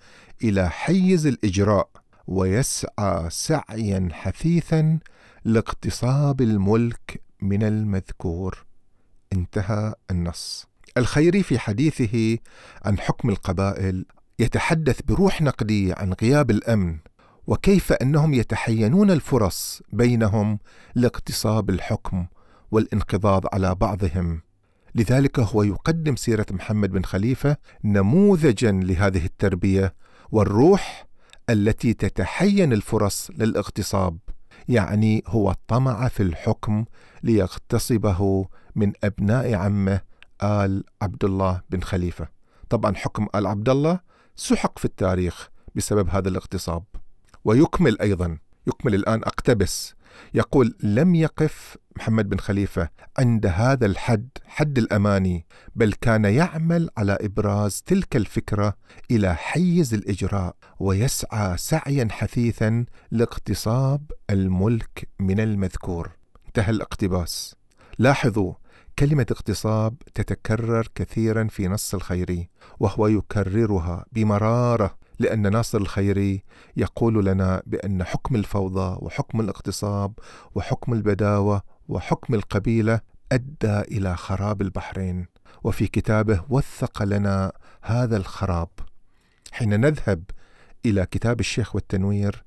إلى 0.44 0.70
حيز 0.70 1.26
الإجراء 1.26 1.88
ويسعى 2.26 3.30
سعيا 3.30 4.08
حثيثا 4.12 4.98
لاغتصاب 5.44 6.40
الملك 6.40 7.22
من 7.42 7.62
المذكور. 7.62 8.66
انتهى 9.32 9.94
النص. 10.10 10.66
الخيري 10.96 11.42
في 11.42 11.58
حديثه 11.58 12.38
عن 12.84 12.98
حكم 12.98 13.30
القبائل 13.30 14.06
يتحدث 14.38 15.02
بروح 15.02 15.42
نقديه 15.42 15.94
عن 15.94 16.12
غياب 16.22 16.50
الأمن. 16.50 16.98
وكيف 17.48 17.92
أنهم 17.92 18.34
يتحينون 18.34 19.10
الفرص 19.10 19.82
بينهم 19.92 20.58
لاغتصاب 20.94 21.70
الحكم 21.70 22.26
والانقضاض 22.70 23.42
على 23.52 23.74
بعضهم. 23.74 24.42
لذلك 24.94 25.38
هو 25.38 25.62
يقدم 25.62 26.16
سيرة 26.16 26.46
محمد 26.50 26.90
بن 26.90 27.02
خليفة 27.02 27.56
نموذجا 27.84 28.72
لهذه 28.72 29.24
التربية 29.24 29.94
والروح 30.30 31.06
التي 31.50 31.94
تتحين 31.94 32.72
الفرص 32.72 33.30
للاغتصاب. 33.38 34.18
يعني 34.68 35.22
هو 35.26 35.54
طمع 35.68 36.08
في 36.08 36.22
الحكم 36.22 36.84
ليغتصبه 37.22 38.48
من 38.74 38.92
أبناء 39.04 39.54
عمه 39.54 40.00
آل 40.42 40.84
عبد 41.02 41.24
الله 41.24 41.60
بن 41.70 41.80
خليفة. 41.80 42.28
طبعا 42.68 42.94
حكم 42.94 43.26
آل 43.34 43.46
عبد 43.46 43.68
الله 43.68 44.00
سحق 44.36 44.78
في 44.78 44.84
التاريخ 44.84 45.48
بسبب 45.74 46.08
هذا 46.08 46.28
الاغتصاب. 46.28 46.84
ويكمل 47.44 48.00
أيضا 48.00 48.38
يكمل 48.66 48.94
الآن 48.94 49.20
أقتبس. 49.24 49.94
يقول 50.34 50.74
لم 50.82 51.14
يقف 51.14 51.76
محمد 51.96 52.28
بن 52.28 52.38
خليفة 52.38 52.88
عند 53.18 53.46
هذا 53.46 53.86
الحد 53.86 54.28
حد 54.46 54.78
الأماني 54.78 55.46
بل 55.76 55.92
كان 55.92 56.24
يعمل 56.24 56.90
على 56.96 57.18
إبراز 57.20 57.82
تلك 57.86 58.16
الفكرة 58.16 58.74
إلى 59.10 59.34
حيز 59.34 59.94
الإجراء 59.94 60.56
ويسعى 60.80 61.56
سعيا 61.56 62.08
حثيثا 62.10 62.84
لاغتصاب 63.10 64.10
الملك 64.30 65.08
من 65.20 65.40
المذكور. 65.40 66.10
انتهى 66.46 66.70
الاقتباس. 66.70 67.54
لاحظوا 67.98 68.54
كلمة 68.98 69.26
اغتصاب 69.30 69.94
تتكرر 70.14 70.88
كثيرا 70.94 71.48
في 71.50 71.68
نص 71.68 71.94
الخيري 71.94 72.48
وهو 72.80 73.06
يكررها 73.06 74.04
بمرارة. 74.12 74.97
لأن 75.18 75.52
ناصر 75.52 75.78
الخيري 75.78 76.42
يقول 76.76 77.24
لنا 77.24 77.62
بأن 77.66 78.04
حكم 78.04 78.36
الفوضى 78.36 78.98
وحكم 79.02 79.40
الاغتصاب 79.40 80.12
وحكم 80.54 80.92
البداوة 80.92 81.62
وحكم 81.88 82.34
القبيلة 82.34 83.00
أدى 83.32 83.80
إلى 83.80 84.16
خراب 84.16 84.62
البحرين. 84.62 85.26
وفي 85.64 85.86
كتابه 85.86 86.44
وثق 86.48 87.02
لنا 87.02 87.52
هذا 87.82 88.16
الخراب. 88.16 88.68
حين 89.52 89.80
نذهب 89.80 90.22
إلى 90.86 91.06
كتاب 91.06 91.40
الشيخ 91.40 91.74
والتنوير 91.74 92.44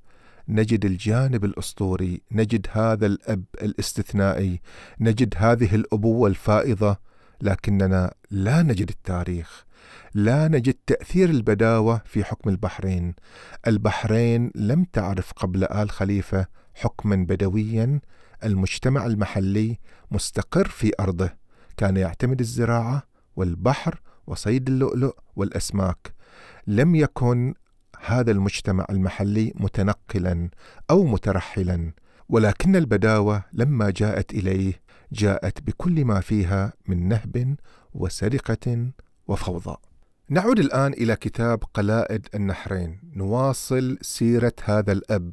نجد 0.47 0.85
الجانب 0.85 1.45
الأسطوري، 1.45 2.21
نجد 2.31 2.67
هذا 2.71 3.05
الأب 3.05 3.43
الاستثنائي، 3.61 4.61
نجد 4.99 5.33
هذه 5.37 5.75
الأبوة 5.75 6.29
الفائضة، 6.29 6.97
لكننا 7.41 8.13
لا 8.31 8.61
نجد 8.61 8.89
التاريخ، 8.89 9.65
لا 10.13 10.47
نجد 10.47 10.75
تأثير 10.87 11.29
البداوة 11.29 12.01
في 12.05 12.23
حكم 12.23 12.49
البحرين. 12.49 13.13
البحرين 13.67 14.51
لم 14.55 14.83
تعرف 14.83 15.31
قبل 15.33 15.63
آل 15.63 15.89
خليفة 15.89 16.47
حكما 16.73 17.15
بدويا، 17.15 17.99
المجتمع 18.43 19.05
المحلي 19.05 19.79
مستقر 20.11 20.67
في 20.67 20.91
أرضه، 20.99 21.29
كان 21.77 21.97
يعتمد 21.97 22.39
الزراعة 22.39 23.03
والبحر 23.35 24.01
وصيد 24.27 24.69
اللؤلؤ 24.69 25.13
والأسماك. 25.35 26.13
لم 26.67 26.95
يكن 26.95 27.53
هذا 28.01 28.31
المجتمع 28.31 28.85
المحلي 28.89 29.53
متنقلا 29.55 30.49
أو 30.89 31.03
مترحلا 31.03 31.93
ولكن 32.29 32.75
البداوة 32.75 33.43
لما 33.53 33.89
جاءت 33.89 34.33
إليه 34.33 34.81
جاءت 35.11 35.61
بكل 35.61 36.05
ما 36.05 36.19
فيها 36.19 36.73
من 36.87 37.07
نهب 37.07 37.55
وسرقة 37.93 38.91
وفوضى. 39.31 39.77
نعود 40.29 40.59
الآن 40.59 40.93
إلى 40.93 41.15
كتاب 41.15 41.63
قلائد 41.73 42.27
النحرين. 42.35 42.99
نواصل 43.15 43.97
سيرة 44.01 44.53
هذا 44.63 44.91
الأب. 44.91 45.31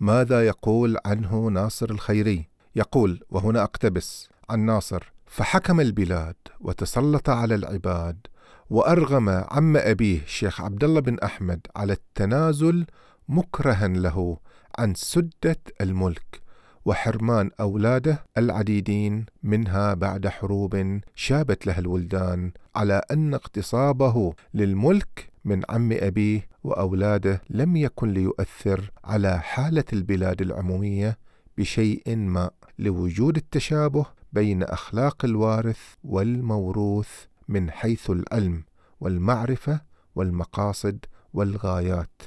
ماذا 0.00 0.46
يقول 0.46 0.96
عنه 1.06 1.48
ناصر 1.48 1.90
الخيري؟ 1.90 2.48
يقول 2.76 3.22
وهنا 3.30 3.62
أقتبس 3.62 4.28
عن 4.50 4.60
ناصر 4.60 5.12
فحكم 5.26 5.80
البلاد 5.80 6.36
وتسلط 6.60 7.30
على 7.30 7.54
العباد 7.54 8.26
وأرغم 8.70 9.28
عم 9.28 9.76
أبيه 9.76 10.22
الشيخ 10.22 10.60
عبد 10.60 10.84
الله 10.84 11.00
بن 11.00 11.18
أحمد 11.18 11.66
على 11.76 11.92
التنازل 11.92 12.86
مكرها 13.28 13.88
له 13.88 14.38
عن 14.78 14.94
سدة 14.94 15.60
الملك 15.80 16.42
وحرمان 16.84 17.50
أولاده 17.60 18.24
العديدين 18.38 19.26
منها 19.42 19.94
بعد 19.94 20.28
حروب 20.28 21.00
شابت 21.14 21.66
لها 21.66 21.78
الولدان 21.78 22.52
على 22.76 23.02
أن 23.10 23.34
اغتصابه 23.34 24.32
للملك 24.54 25.30
من 25.44 25.62
عم 25.68 25.92
أبيه 25.92 26.48
وأولاده 26.64 27.42
لم 27.50 27.76
يكن 27.76 28.10
ليؤثر 28.12 28.90
على 29.04 29.38
حالة 29.40 29.84
البلاد 29.92 30.40
العمومية 30.40 31.18
بشيء 31.58 32.16
ما 32.16 32.50
لوجود 32.78 33.36
التشابه 33.36 34.06
بين 34.32 34.62
أخلاق 34.62 35.24
الوارث 35.24 35.80
والموروث 36.04 37.08
من 37.48 37.70
حيث 37.70 38.10
العلم 38.10 38.64
والمعرفة 39.00 39.80
والمقاصد 40.14 41.04
والغايات. 41.34 42.22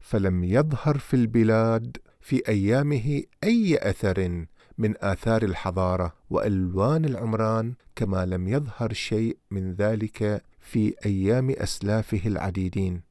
فلم 0.00 0.44
يظهر 0.44 0.98
في 0.98 1.14
البلاد 1.14 1.96
في 2.24 2.42
أيامه 2.48 3.22
أي 3.44 3.78
أثر 3.90 4.46
من 4.78 4.94
آثار 5.00 5.42
الحضارة 5.42 6.14
وألوان 6.30 7.04
العمران 7.04 7.74
كما 7.96 8.26
لم 8.26 8.48
يظهر 8.48 8.92
شيء 8.92 9.36
من 9.50 9.74
ذلك 9.74 10.42
في 10.60 10.94
أيام 11.06 11.50
أسلافه 11.50 12.20
العديدين. 12.26 13.02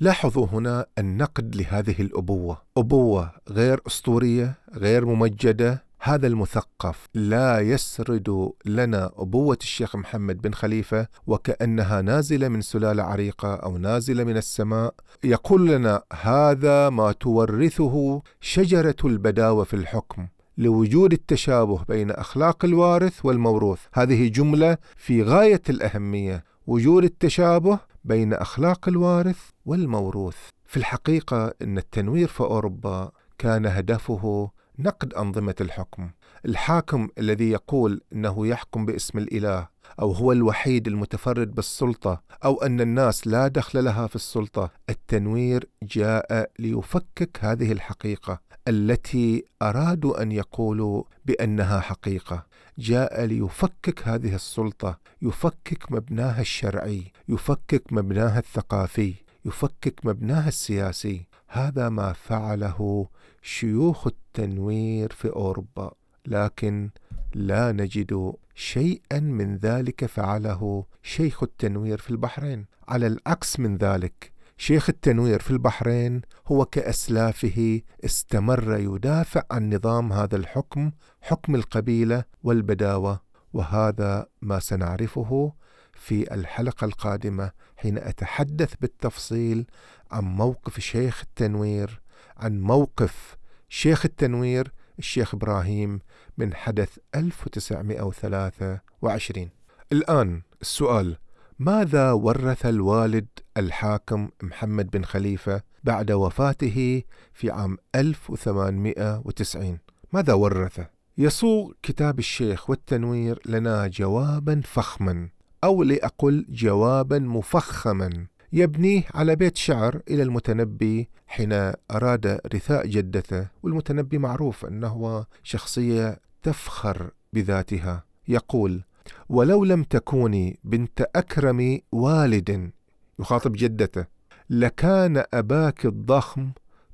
لاحظوا 0.00 0.46
هنا 0.46 0.86
النقد 0.98 1.56
لهذه 1.56 2.02
الأبوة. 2.02 2.62
أبوة 2.76 3.32
غير 3.48 3.80
أسطورية 3.86 4.54
غير 4.74 5.04
ممجدة 5.06 5.84
هذا 6.02 6.26
المثقف 6.26 7.06
لا 7.14 7.60
يسرد 7.60 8.50
لنا 8.64 9.10
أبوة 9.16 9.58
الشيخ 9.60 9.96
محمد 9.96 10.42
بن 10.42 10.52
خليفة 10.52 11.06
وكأنها 11.26 12.02
نازلة 12.02 12.48
من 12.48 12.60
سلالة 12.60 13.02
عريقة 13.02 13.54
أو 13.54 13.78
نازلة 13.78 14.24
من 14.24 14.36
السماء. 14.36 14.94
يقول 15.24 15.66
لنا 15.68 16.02
هذا 16.12 16.90
ما 16.90 17.12
تورثه 17.12 18.22
شجرة 18.40 18.96
البداوة 19.04 19.64
في 19.64 19.74
الحكم 19.74 20.26
لوجود 20.58 21.12
التشابه 21.12 21.84
بين 21.88 22.10
أخلاق 22.10 22.64
الوارث 22.64 23.24
والموروث. 23.24 23.80
هذه 23.92 24.28
جملة 24.28 24.76
في 24.96 25.22
غاية 25.22 25.62
الأهمية 25.68 26.44
وجود 26.66 27.04
التشابه 27.04 27.78
بين 28.04 28.32
أخلاق 28.32 28.88
الوارث 28.88 29.38
والموروث. 29.66 30.36
في 30.66 30.76
الحقيقة 30.76 31.54
أن 31.62 31.78
التنوير 31.78 32.28
في 32.28 32.40
أوروبا 32.40 33.10
كان 33.38 33.66
هدفه 33.66 34.50
نقد 34.82 35.14
أنظمة 35.14 35.54
الحكم. 35.60 36.10
الحاكم 36.46 37.08
الذي 37.18 37.50
يقول 37.50 38.00
أنه 38.12 38.46
يحكم 38.46 38.86
باسم 38.86 39.18
الإله 39.18 39.68
أو 40.00 40.12
هو 40.12 40.32
الوحيد 40.32 40.86
المتفرد 40.86 41.54
بالسلطة 41.54 42.22
أو 42.44 42.62
أن 42.62 42.80
الناس 42.80 43.26
لا 43.26 43.48
دخل 43.48 43.84
لها 43.84 44.06
في 44.06 44.16
السلطة 44.16 44.70
التنوير 44.90 45.68
جاء 45.82 46.50
ليفكك 46.58 47.38
هذه 47.40 47.72
الحقيقة 47.72 48.40
التي 48.68 49.44
أرادوا 49.62 50.22
أن 50.22 50.32
يقولوا 50.32 51.02
بأنها 51.24 51.80
حقيقة. 51.80 52.46
جاء 52.78 53.24
ليفكك 53.24 54.08
هذه 54.08 54.34
السلطة 54.34 54.98
يفكك 55.22 55.92
مبناها 55.92 56.40
الشرعي 56.40 57.12
يفكك 57.28 57.92
مبناها 57.92 58.38
الثقافي 58.38 59.14
يفكك 59.44 60.00
مبناها 60.04 60.48
السياسي. 60.48 61.26
هذا 61.48 61.88
ما 61.88 62.12
فعله 62.12 63.06
شيوخ 63.42 64.06
التنوير 64.06 65.12
في 65.12 65.28
أوروبا 65.28 65.92
لكن 66.26 66.90
لا 67.34 67.72
نجد 67.72 68.32
شيئا 68.54 69.20
من 69.20 69.56
ذلك 69.56 70.06
فعله 70.06 70.84
شيخ 71.02 71.42
التنوير 71.42 71.98
في 71.98 72.10
البحرين. 72.10 72.66
على 72.88 73.06
العكس 73.06 73.60
من 73.60 73.76
ذلك 73.76 74.32
شيخ 74.56 74.88
التنوير 74.88 75.40
في 75.40 75.50
البحرين 75.50 76.22
هو 76.46 76.64
كأسلافه 76.64 77.80
استمر 78.04 78.76
يدافع 78.76 79.42
عن 79.50 79.74
نظام 79.74 80.12
هذا 80.12 80.36
الحكم 80.36 80.90
حكم 81.20 81.54
القبيلة 81.54 82.24
والبداوة 82.42 83.20
وهذا 83.52 84.26
ما 84.42 84.58
سنعرفه 84.58 85.52
في 85.92 86.34
الحلقة 86.34 86.84
القادمة 86.84 87.50
حين 87.76 87.98
أتحدث 87.98 88.74
بالتفصيل 88.80 89.66
عن 90.10 90.24
موقف 90.24 90.80
شيخ 90.80 91.22
التنوير 91.22 92.00
عن 92.40 92.60
موقف 92.60 93.36
شيخ 93.68 94.04
التنوير 94.04 94.72
الشيخ 94.98 95.34
إبراهيم 95.34 96.00
من 96.38 96.54
حدث 96.54 96.98
1923 97.14 99.50
الآن 99.92 100.42
السؤال 100.60 101.16
ماذا 101.58 102.12
ورث 102.12 102.66
الوالد 102.66 103.26
الحاكم 103.56 104.28
محمد 104.42 104.90
بن 104.90 105.04
خليفة 105.04 105.62
بعد 105.84 106.12
وفاته 106.12 107.02
في 107.32 107.50
عام 107.50 107.78
1890 107.94 109.78
ماذا 110.12 110.32
ورث؟ 110.32 110.80
يصوغ 111.18 111.72
كتاب 111.82 112.18
الشيخ 112.18 112.70
والتنوير 112.70 113.40
لنا 113.46 113.86
جوابا 113.86 114.60
فخما 114.64 115.28
أو 115.64 115.82
لأقل 115.82 116.46
جوابا 116.48 117.18
مفخما. 117.18 118.26
يبنيه 118.52 119.02
على 119.14 119.36
بيت 119.36 119.56
شعر 119.56 120.00
إلى 120.10 120.22
المتنبي 120.22 121.08
حين 121.26 121.52
أراد 121.90 122.40
رثاء 122.54 122.86
جدته 122.86 123.48
والمتنبي 123.62 124.18
معروف 124.18 124.64
أنه 124.66 125.24
شخصية 125.42 126.20
تفخر 126.42 127.10
بذاتها. 127.32 128.04
يقول 128.28 128.82
ولو 129.28 129.64
لم 129.64 129.82
تكوني 129.82 130.58
بنت 130.64 131.06
أكرم 131.16 131.80
والد 131.92 132.70
يخاطب 133.18 133.52
جدته 133.52 134.06
لكان 134.50 135.24
أباك 135.34 135.86
الضخم 135.86 136.50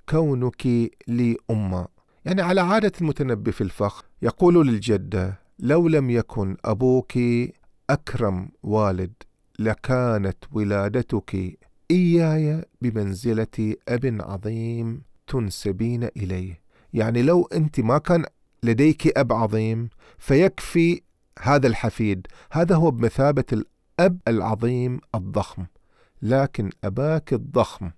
كونك 0.09 0.67
لي 1.09 1.37
أمة. 1.51 1.87
يعني 2.25 2.43
على 2.43 2.61
عادة 2.61 2.93
المتنبي 3.01 3.53
في 3.53 3.61
الفخر 3.61 4.05
يقول 4.23 4.69
للجدة 4.69 5.39
لو 5.59 5.89
لم 5.89 6.11
يكن 6.11 6.57
أبوك 6.65 7.13
أكرم 7.91 8.49
والد 8.63 9.13
لكانت 9.59 10.37
ولادتك 10.53 11.59
إياي 11.91 12.65
بمنزلة 12.83 13.75
أب 13.89 14.19
عظيم 14.21 15.03
تنسبين 15.27 16.05
إليه. 16.05 16.61
يعني 16.93 17.23
لو 17.23 17.49
أنت 17.53 17.81
ما 17.81 17.99
كان 17.99 18.25
لديك 18.63 19.19
أب 19.19 19.33
عظيم 19.33 19.89
فيكفي 20.19 21.03
هذا 21.43 21.67
الحفيد. 21.67 22.27
هذا 22.53 22.75
هو 22.77 22.91
بمثابة 22.91 23.45
الأب 23.53 24.19
العظيم 24.29 25.01
الضخم. 25.15 25.67
لكن 26.23 26.71
أباك 26.85 27.33
الضخم 27.33 27.91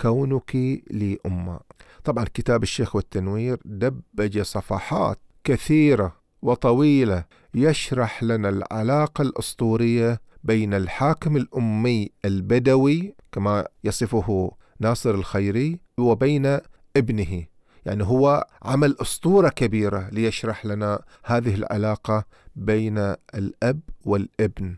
كونك 0.00 0.56
لي 0.90 1.18
أمة 1.26 1.60
طبعا 2.04 2.24
كتاب 2.34 2.62
الشيخ 2.62 2.96
والتنوير 2.96 3.58
دبج 3.64 4.40
صفحات 4.42 5.18
كثيرة 5.44 6.16
وطويلة 6.42 7.24
يشرح 7.54 8.22
لنا 8.22 8.48
العلاقة 8.48 9.22
الأسطورية 9.22 10.20
بين 10.44 10.74
الحاكم 10.74 11.36
الأمي 11.36 12.10
البدوي 12.24 13.14
كما 13.32 13.66
يصفه 13.84 14.52
ناصر 14.80 15.10
الخيري 15.10 15.80
وبين 15.98 16.58
ابنه. 16.96 17.44
يعني 17.86 18.04
هو 18.04 18.46
عمل 18.62 18.96
أسطورة 19.00 19.48
كبيرة 19.48 20.08
ليشرح 20.12 20.66
لنا 20.66 21.02
هذه 21.24 21.54
العلاقة 21.54 22.24
بين 22.56 22.98
الأب 23.34 23.80
والابن. 24.04 24.76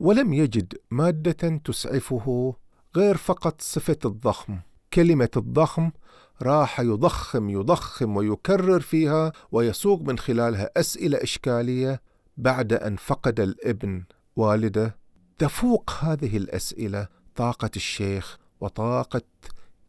ولم 0.00 0.32
يجد 0.32 0.74
مادة 0.90 1.60
تسعفه 1.64 2.54
غير 2.96 3.16
فقط 3.16 3.60
صفة 3.60 3.98
الضخم. 4.04 4.58
كلمة 4.92 5.30
الضخم 5.36 5.90
راح 6.42 6.80
يضخم 6.80 7.50
يضخم 7.50 8.16
ويكرر 8.16 8.80
فيها 8.80 9.32
ويسوق 9.52 10.02
من 10.02 10.18
خلالها 10.18 10.70
أسئلة 10.76 11.22
إشكالية 11.22 12.00
بعد 12.36 12.72
أن 12.72 12.96
فقد 12.96 13.40
الابن. 13.40 14.04
والدة 14.38 14.96
تفوق 15.38 15.90
هذه 16.00 16.36
الأسئلة 16.36 17.08
طاقة 17.36 17.70
الشيخ 17.76 18.38
وطاقة 18.60 19.22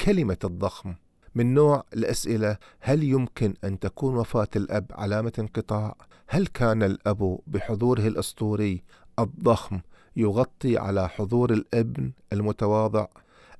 كلمة 0.01 0.37
الضخم. 0.43 0.95
من 1.35 1.53
نوع 1.53 1.83
الأسئلة 1.93 2.57
هل 2.79 3.03
يمكن 3.03 3.53
أن 3.63 3.79
تكون 3.79 4.15
وفاة 4.15 4.47
الأب 4.55 4.85
علامة 4.91 5.31
انقطاع؟ 5.39 5.95
هل 6.27 6.47
كان 6.47 6.83
الأب 6.83 7.39
بحضوره 7.47 8.07
الأسطوري 8.07 8.83
الضخم 9.19 9.79
يغطي 10.15 10.77
على 10.77 11.09
حضور 11.09 11.53
الابن 11.53 12.11
المتواضع؟ 12.33 13.07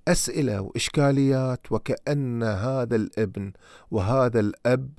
أسئلة 0.07 0.61
وإشكاليات 0.61 1.71
وكأن 1.71 2.43
هذا 2.43 2.95
الابن 2.95 3.51
وهذا 3.91 4.39
الأب 4.39 4.89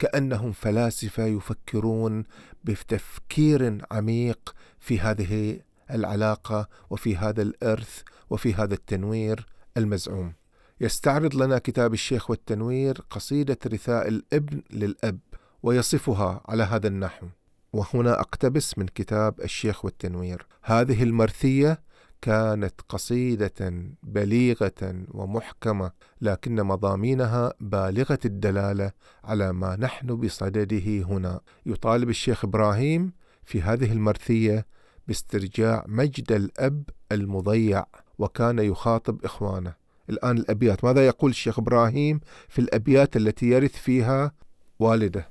كأنهم 0.00 0.52
فلاسفة 0.52 1.26
يفكرون 1.26 2.24
بتفكير 2.64 3.86
عميق 3.90 4.54
في 4.78 5.00
هذه 5.00 5.60
العلاقة 5.90 6.68
وفي 6.90 7.16
هذا 7.16 7.42
الإرث 7.42 8.02
وفي 8.30 8.54
هذا 8.54 8.74
التنوير 8.74 9.46
المزعوم. 9.76 10.32
يستعرض 10.80 11.34
لنا 11.34 11.58
كتاب 11.58 11.94
الشيخ 11.94 12.30
والتنوير 12.30 13.00
قصيدة 13.10 13.58
رثاء 13.66 14.08
الإبن 14.08 14.62
للأب 14.70 15.18
ويصفها 15.62 16.40
على 16.48 16.62
هذا 16.62 16.86
النحو. 16.88 17.26
وهنا 17.72 18.20
أقتبس 18.20 18.78
من 18.78 18.86
كتاب 18.86 19.40
الشيخ 19.40 19.84
والتنوير. 19.84 20.46
هذه 20.62 21.02
المرثية 21.02 21.82
كانت 22.22 22.80
قصيدة 22.88 23.72
بليغة 24.02 25.04
ومحكمة 25.10 25.90
لكن 26.20 26.62
مضامينها 26.62 27.52
بالغة 27.60 28.18
الدلالة 28.24 28.92
على 29.24 29.52
ما 29.52 29.76
نحن 29.76 30.06
بصدده 30.16 31.02
هنا. 31.02 31.40
يطالب 31.66 32.08
الشيخ 32.08 32.44
إبراهيم 32.44 33.12
في 33.44 33.62
هذه 33.62 33.92
المرثية 33.92 34.66
باسترجاع 35.08 35.84
مجد 35.88 36.32
الأب 36.32 36.82
المضيع 37.12 37.84
وكان 38.18 38.58
يخاطب 38.58 39.24
إخوانه. 39.24 39.74
الآن 40.10 40.38
الأبيات. 40.38 40.84
ماذا 40.84 41.06
يقول 41.06 41.30
الشيخ 41.30 41.58
إبراهيم 41.58 42.20
في 42.48 42.58
الأبيات 42.58 43.16
التي 43.16 43.46
يرث 43.46 43.76
فيها 43.76 44.32
والده؟ 44.78 45.28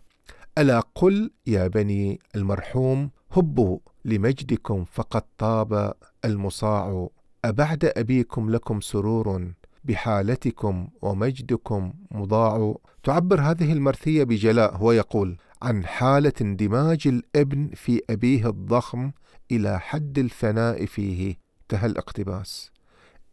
ألا 0.58 0.80
قل 0.95 1.32
يا 1.47 1.67
بني 1.67 2.19
المرحوم 2.36 3.10
هبوا 3.32 3.80
لمجدكم 4.06 4.86
فقد 4.86 5.21
طاب 5.38 5.93
المصاع 6.25 7.10
أبعد 7.45 7.86
أبيكم 7.97 8.49
لكم 8.49 8.82
سرور 8.82 9.53
بحالتكم 9.84 10.88
ومجدكم 11.01 11.93
مضاع. 12.12 12.75
تعبر 13.03 13.41
هذه 13.41 13.73
المرثية 13.73 14.23
بجلاء 14.23 14.75
هو 14.75 14.91
يقول 14.91 15.38
عن 15.62 15.86
حالة 15.86 16.34
اندماج 16.41 17.08
الإبن 17.08 17.69
في 17.75 18.01
أبيه 18.10 18.49
الضخم 18.49 19.12
إلى 19.51 19.79
حد 19.79 20.19
الفناء 20.19 20.86
فيه. 20.86 21.36
انتهى 21.62 21.86
الاقتباس. 21.86 22.71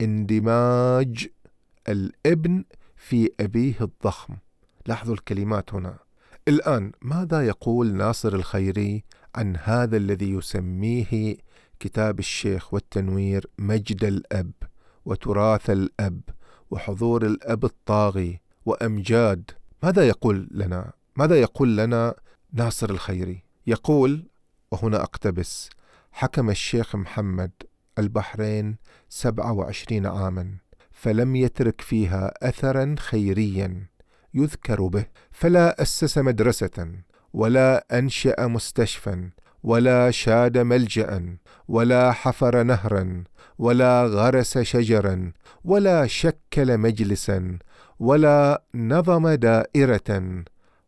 اندماج 0.00 1.28
الإبن 1.88 2.64
في 2.96 3.30
أبيه 3.40 3.74
الضخم. 3.80 4.34
لاحظوا 4.86 5.14
الكلمات 5.14 5.74
هنا. 5.74 5.98
الآن 6.48 6.92
ماذا 7.02 7.46
يقول 7.46 7.94
ناصر 7.94 8.34
الخيري 8.34 9.04
عن 9.34 9.56
هذا 9.62 9.96
الذي 9.96 10.30
يسميه 10.30 11.36
كتاب 11.80 12.18
الشيخ 12.18 12.74
والتنوير 12.74 13.46
مجد 13.58 14.04
الأب 14.04 14.52
وتراث 15.04 15.70
الأب 15.70 16.20
وحضور 16.70 17.26
الأب 17.26 17.64
الطاغي 17.64 18.40
وأمجاد 18.66 19.50
ماذا 19.82 20.08
يقول 20.08 20.48
لنا؟ 20.50 20.92
ماذا 21.16 21.40
يقول 21.40 21.76
لنا 21.76 22.14
ناصر 22.52 22.90
الخيري؟ 22.90 23.42
يقول 23.66 24.24
وهنا 24.70 25.02
أقتبس 25.02 25.70
حكم 26.12 26.50
الشيخ 26.50 26.96
محمد 26.96 27.50
البحرين 27.98 28.76
سبعة 29.08 29.52
وعشرين 29.52 30.06
عاما 30.06 30.56
فلم 30.90 31.36
يترك 31.36 31.80
فيها 31.80 32.48
أثرا 32.48 32.94
خيريا 32.98 33.86
يذكر 34.34 34.86
به 34.86 35.06
فلا 35.30 35.82
أسس 35.82 36.18
مدرسة 36.18 36.88
ولا 37.32 37.98
أنشأ 37.98 38.46
مستشفى 38.46 39.30
ولا 39.66 40.10
شاد 40.10 40.58
ملجأ 40.58 41.36
ولا 41.68 42.12
حفر 42.12 42.62
نهرا 42.62 43.24
ولا 43.58 44.04
غرس 44.06 44.58
شجرا 44.58 45.32
ولا 45.64 46.06
شكل 46.06 46.78
مجلسا 46.78 47.58
ولا 48.00 48.62
نظم 48.74 49.28
دائرة 49.28 50.44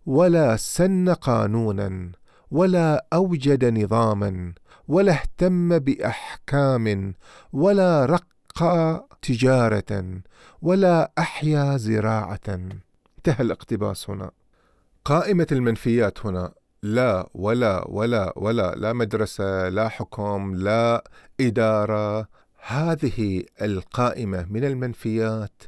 ولا 0.07 0.57
سن 0.57 1.09
قانونا 1.09 2.13
ولا 2.51 3.07
أوجد 3.13 3.65
نظاما 3.65 4.53
ولا 4.89 5.13
اهتم 5.13 5.79
بأحكام 5.79 7.15
ولا 7.53 8.05
رقى 8.05 9.09
تجارة 9.23 10.21
ولا 10.63 11.13
أحيا 11.19 11.77
زراعة. 11.77 12.49
انتهى 13.19 13.41
الاقتباس 13.41 14.11
هنا. 14.11 14.31
قائمة 15.05 15.47
المنفيات 15.53 16.27
هنا. 16.27 16.53
لا 16.83 17.29
ولا 17.35 17.85
ولا 17.89 18.33
ولا 18.37 18.75
لا 18.75 18.93
مدرسة 18.93 19.69
لا 19.69 19.89
حكم 19.89 20.55
لا 20.55 21.05
إدارة. 21.41 22.29
هذه 22.67 23.45
القائمة 23.63 24.47
من 24.51 24.65
المنفيات 24.65 25.63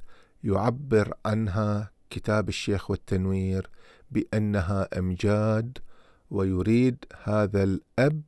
يعبر 0.44 1.14
عنها 1.26 1.90
كتاب 2.10 2.48
الشيخ 2.48 2.90
والتنوير 2.90 3.70
بأنها 4.10 4.98
أمجاد 4.98 5.78
ويريد 6.30 7.04
هذا 7.22 7.62
الأب 7.62 8.22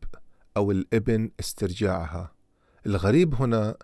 أو 0.56 0.70
الابن 0.70 1.30
استرجاعها. 1.40 2.32
الغريب 2.86 3.34
هنا 3.34 3.76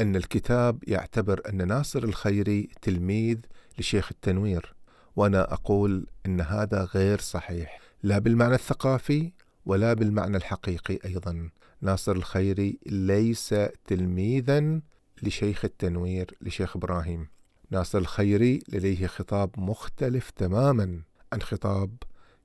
أن 0.00 0.16
الكتاب 0.16 0.84
يعتبر 0.88 1.40
أن 1.48 1.68
ناصر 1.68 2.04
الخيري 2.04 2.68
تلميذ 2.82 3.38
لشيخ 3.78 4.08
التنوير 4.10 4.74
وأنا 5.16 5.52
أقول 5.52 6.06
أن 6.26 6.40
هذا 6.40 6.88
غير 6.94 7.18
صحيح. 7.20 7.85
لا 8.06 8.18
بالمعنى 8.18 8.54
الثقافي 8.54 9.32
ولا 9.64 9.94
بالمعنى 9.94 10.36
الحقيقي 10.36 10.98
أيضا. 11.04 11.50
ناصر 11.80 12.12
الخيري 12.12 12.78
ليس 12.86 13.54
تلميذا 13.86 14.80
لشيخ 15.22 15.64
التنوير 15.64 16.34
لشيخ 16.40 16.76
إبراهيم. 16.76 17.28
ناصر 17.70 17.98
الخيري 17.98 18.62
لديه 18.68 19.06
خطاب 19.06 19.50
مختلف 19.58 20.30
تماما 20.30 21.02
عن 21.32 21.42
خطاب 21.42 21.96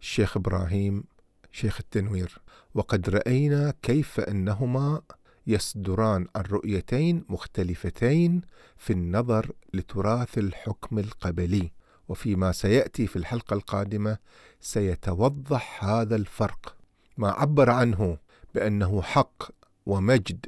الشيخ 0.01 0.37
إبراهيم 0.37 1.03
شيخ 1.51 1.77
التنوير. 1.79 2.41
وقد 2.73 3.09
رأينا 3.09 3.73
كيف 3.81 4.19
أنهما 4.19 5.01
يصدران 5.47 6.27
عن 6.35 6.43
رؤيتين 6.43 7.25
مختلفتين 7.29 8.41
في 8.77 8.93
النظر 8.93 9.51
لتراث 9.73 10.37
الحكم 10.37 10.99
القبلي. 10.99 11.71
وفيما 12.11 12.51
سيأتي 12.51 13.07
في 13.07 13.15
الحلقة 13.15 13.53
القادمة 13.53 14.17
سيتوضح 14.59 15.83
هذا 15.83 16.15
الفرق 16.15 16.75
ما 17.17 17.31
عبر 17.31 17.69
عنه 17.69 18.17
بأنه 18.55 19.01
حق 19.01 19.43
ومجد 19.85 20.45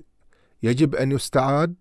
يجب 0.64 0.96
أن 0.96 1.12
يستعاد. 1.12 1.76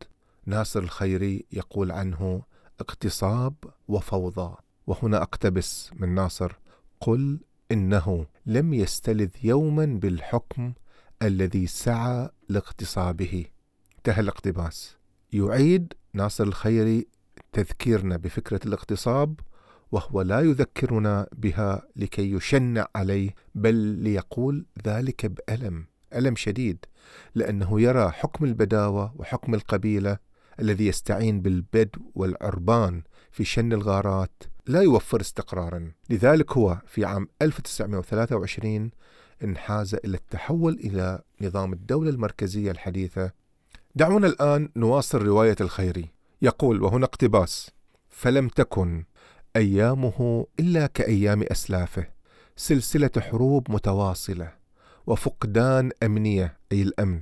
ناصر 0.46 0.80
الخيري 0.80 1.46
يقول 1.52 1.92
عنه 1.92 2.42
اغتصاب 2.80 3.54
وفوضى. 3.88 4.56
وهنا 4.86 5.22
أقتبس 5.22 5.90
من 5.94 6.14
ناصر 6.14 6.52
قل 7.00 7.40
إنه 7.72 8.26
لم 8.46 8.74
يستلذ 8.74 9.30
يوما 9.42 9.86
بالحكم 9.86 10.72
الذي 11.22 11.66
سعى 11.66 12.28
لاغتصابه 12.48 13.44
انتهى 13.98 14.20
الاقتباس. 14.20 14.96
يعيد 15.32 15.92
ناصر 16.12 16.44
الخيري 16.44 17.06
تذكيرنا 17.52 18.16
بفكرة 18.16 18.60
الاغتصاب 18.66 19.40
وهو 19.92 20.22
لا 20.22 20.40
يذكرنا 20.40 21.26
بها 21.32 21.82
لكي 21.96 22.32
يشنع 22.32 22.86
عليه 22.94 23.34
بل 23.54 23.74
ليقول 23.74 24.66
ذلك 24.86 25.26
بألم 25.26 25.86
ألم 26.14 26.36
شديد 26.36 26.84
لأنه 27.34 27.80
يرى 27.80 28.10
حكم 28.10 28.44
البداوة 28.44 29.14
وحكم 29.16 29.54
القبيلة 29.54 30.18
الذي 30.60 30.86
يستعين 30.86 31.40
بالبدو 31.40 32.00
والعربان 32.14 33.02
في 33.30 33.44
شن 33.44 33.72
الغارات 33.72 34.42
لا 34.66 34.80
يوفر 34.80 35.20
استقرارا. 35.20 35.92
لذلك 36.10 36.52
هو 36.52 36.78
في 36.86 37.04
عام 37.04 37.28
1923 37.42 38.90
انحاز 39.44 39.94
إلى 39.94 40.16
التحول 40.16 40.72
إلى 40.72 41.22
نظام 41.40 41.72
الدولة 41.72 42.10
المركزية 42.10 42.70
الحديثة. 42.70 43.32
دعونا 43.94 44.26
الآن 44.26 44.68
نواصل 44.76 45.22
رواية 45.22 45.56
الخيري. 45.60 46.08
يقول 46.42 46.82
وهنا 46.82 47.04
اقتباس 47.04 47.70
فلم 48.08 48.48
تكن 48.48 49.04
أيامه 49.56 50.46
إلا 50.60 50.86
كأيام 50.86 51.42
أسلافه. 51.42 52.06
سلسلة 52.56 53.10
حروب 53.18 53.70
متواصلة. 53.70 54.52
وفقدان 55.06 55.90
أمنية 56.02 56.56
أي 56.72 56.82
الأمن. 56.82 57.20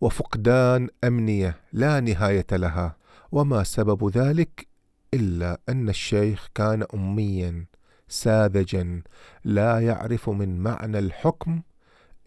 وفقدان 0.00 0.88
أمنية 1.04 1.60
لا 1.72 2.00
نهاية 2.00 2.46
لها. 2.52 2.96
وما 3.32 3.64
سبب 3.64 4.10
ذلك 4.16 4.66
إلا 5.14 5.60
أن 5.68 5.88
الشيخ 5.88 6.48
كان 6.54 6.84
اميا 6.94 7.66
ساذجا 8.08 9.02
لا 9.44 9.80
يعرف 9.80 10.30
من 10.30 10.60
معنى 10.60 10.98
الحكم 10.98 11.62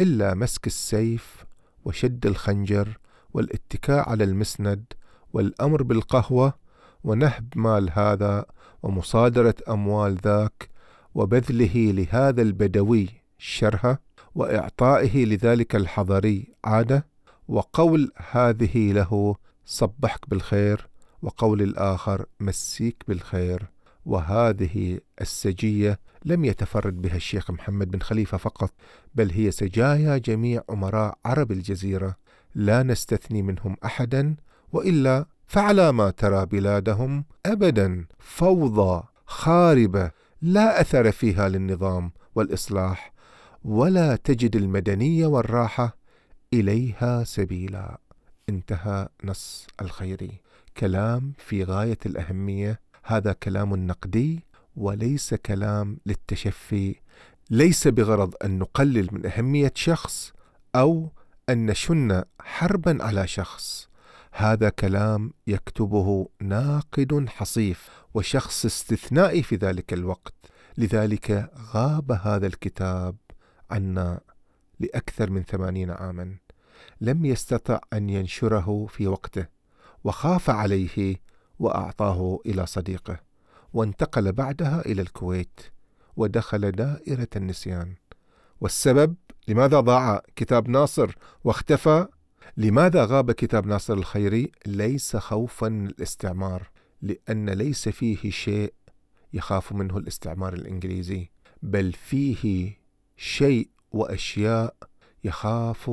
إلا 0.01 0.33
مسك 0.33 0.67
السيف 0.67 1.45
وشد 1.85 2.25
الخنجر 2.25 2.97
والاتكاء 3.33 4.09
على 4.09 4.23
المسند 4.23 4.83
والأمر 5.33 5.83
بالقهوة 5.83 6.53
ونهب 7.03 7.47
مال 7.55 7.89
هذا 7.91 8.45
ومصادرة 8.83 9.55
أموال 9.69 10.15
ذاك 10.15 10.69
وبذله 11.15 11.75
لهذا 11.75 12.41
البدوي 12.41 13.09
شرها 13.37 13.99
وإعطائه 14.35 15.25
لذلك 15.25 15.75
الحضري 15.75 16.47
عادة 16.65 17.05
وقول 17.47 18.11
هذه 18.31 18.91
له 18.91 19.35
صبحك 19.65 20.29
بالخير 20.29 20.87
وقول 21.21 21.61
الآخر 21.61 22.25
مسيك 22.39 23.03
بالخير 23.07 23.69
وهذه 24.05 24.99
السجية 25.21 25.99
لم 26.25 26.45
يتفرد 26.45 27.01
بها 27.01 27.15
الشيخ 27.15 27.51
محمد 27.51 27.91
بن 27.91 27.99
خليفة 27.99 28.37
فقط 28.37 28.73
بل 29.15 29.31
هي 29.31 29.51
سجايا 29.51 30.17
جميع 30.17 30.63
أمراء 30.69 31.17
عرب 31.25 31.51
الجزيرة 31.51 32.15
لا 32.55 32.83
نستثني 32.83 33.41
منهم 33.41 33.77
أحدا 33.85 34.35
وإلا 34.73 35.25
فعلى 35.53 35.91
ما 35.91 36.09
ترى 36.09 36.45
بلادهم 36.45 37.25
ابدا 37.45 38.05
فوضى 38.19 39.03
خاربة 39.25 40.11
لا 40.41 40.81
أثر 40.81 41.11
فيها 41.11 41.49
للنظام 41.49 42.11
والإصلاح 42.35 43.13
ولا 43.63 44.15
تجد 44.15 44.55
المدنية 44.55 45.27
والراحة 45.27 45.97
إليها 46.53 47.23
سبيلا. 47.23 47.97
انتهى 48.49 49.07
نص 49.23 49.67
الخيري 49.81 50.41
كلام 50.77 51.33
في 51.37 51.63
غاية 51.63 51.99
الأهمية. 52.05 52.79
هذا 53.03 53.33
كلام 53.33 53.75
نقدي 53.75 54.43
وليس 54.75 55.33
كلام 55.33 55.97
للتشفي. 56.05 56.95
ليس 57.49 57.87
بغرض 57.87 58.33
أن 58.45 58.59
نقلل 58.59 59.09
من 59.11 59.25
أهمية 59.25 59.73
شخص 59.75 60.33
أو 60.75 61.09
أن 61.49 61.65
نشن 61.65 62.23
حربا 62.39 63.03
على 63.03 63.27
شخص. 63.27 63.92
هذا 64.35 64.69
كلام 64.69 65.33
يكتبه 65.47 66.27
ناقد 66.41 67.25
حصيف 67.29 67.89
وشخص 68.13 68.65
استثنائي 68.65 69.43
في 69.43 69.55
ذلك 69.55 69.93
الوقت. 69.93 70.33
لذلك 70.77 71.51
غاب 71.73 72.11
هذا 72.11 72.47
الكتاب 72.47 73.15
عنا 73.71 74.21
لأكثر 74.79 75.29
من 75.29 75.43
ثمانين 75.43 75.91
عاما. 75.91 76.37
لم 77.01 77.25
يستطع 77.25 77.79
أن 77.93 78.09
ينشره 78.09 78.85
في 78.89 79.07
وقته 79.07 79.45
وخاف 80.03 80.49
عليه 80.49 81.15
وأعطاه 81.59 82.39
إلى 82.45 82.65
صديقه 82.65 83.19
وانتقل 83.73 84.31
بعدها 84.31 84.81
إلى 84.85 85.01
الكويت 85.01 85.59
ودخل 86.15 86.71
دائرة 86.71 87.27
النسيان. 87.35 87.95
والسبب 88.61 89.15
لماذا 89.47 89.79
ضاع 89.79 90.21
كتاب 90.35 90.69
ناصر 90.69 91.15
واختفى؟ 91.43 92.07
لماذا 92.57 93.05
غاب 93.05 93.31
كتاب 93.31 93.67
ناصر 93.67 93.93
الخيري 93.93 94.51
ليس 94.65 95.15
خوفا 95.15 95.69
من 95.69 95.87
الاستعمار؟ 95.87 96.69
لأن 97.01 97.49
ليس 97.49 97.89
فيه 97.89 98.31
شيء 98.31 98.73
يخاف 99.33 99.71
منه 99.71 99.97
الاستعمار 99.97 100.53
الإنجليزي 100.53 101.29
بل 101.63 101.93
فيه 101.93 102.73
شيء 103.17 103.69
وأشياء 103.91 104.75
يخاف 105.23 105.91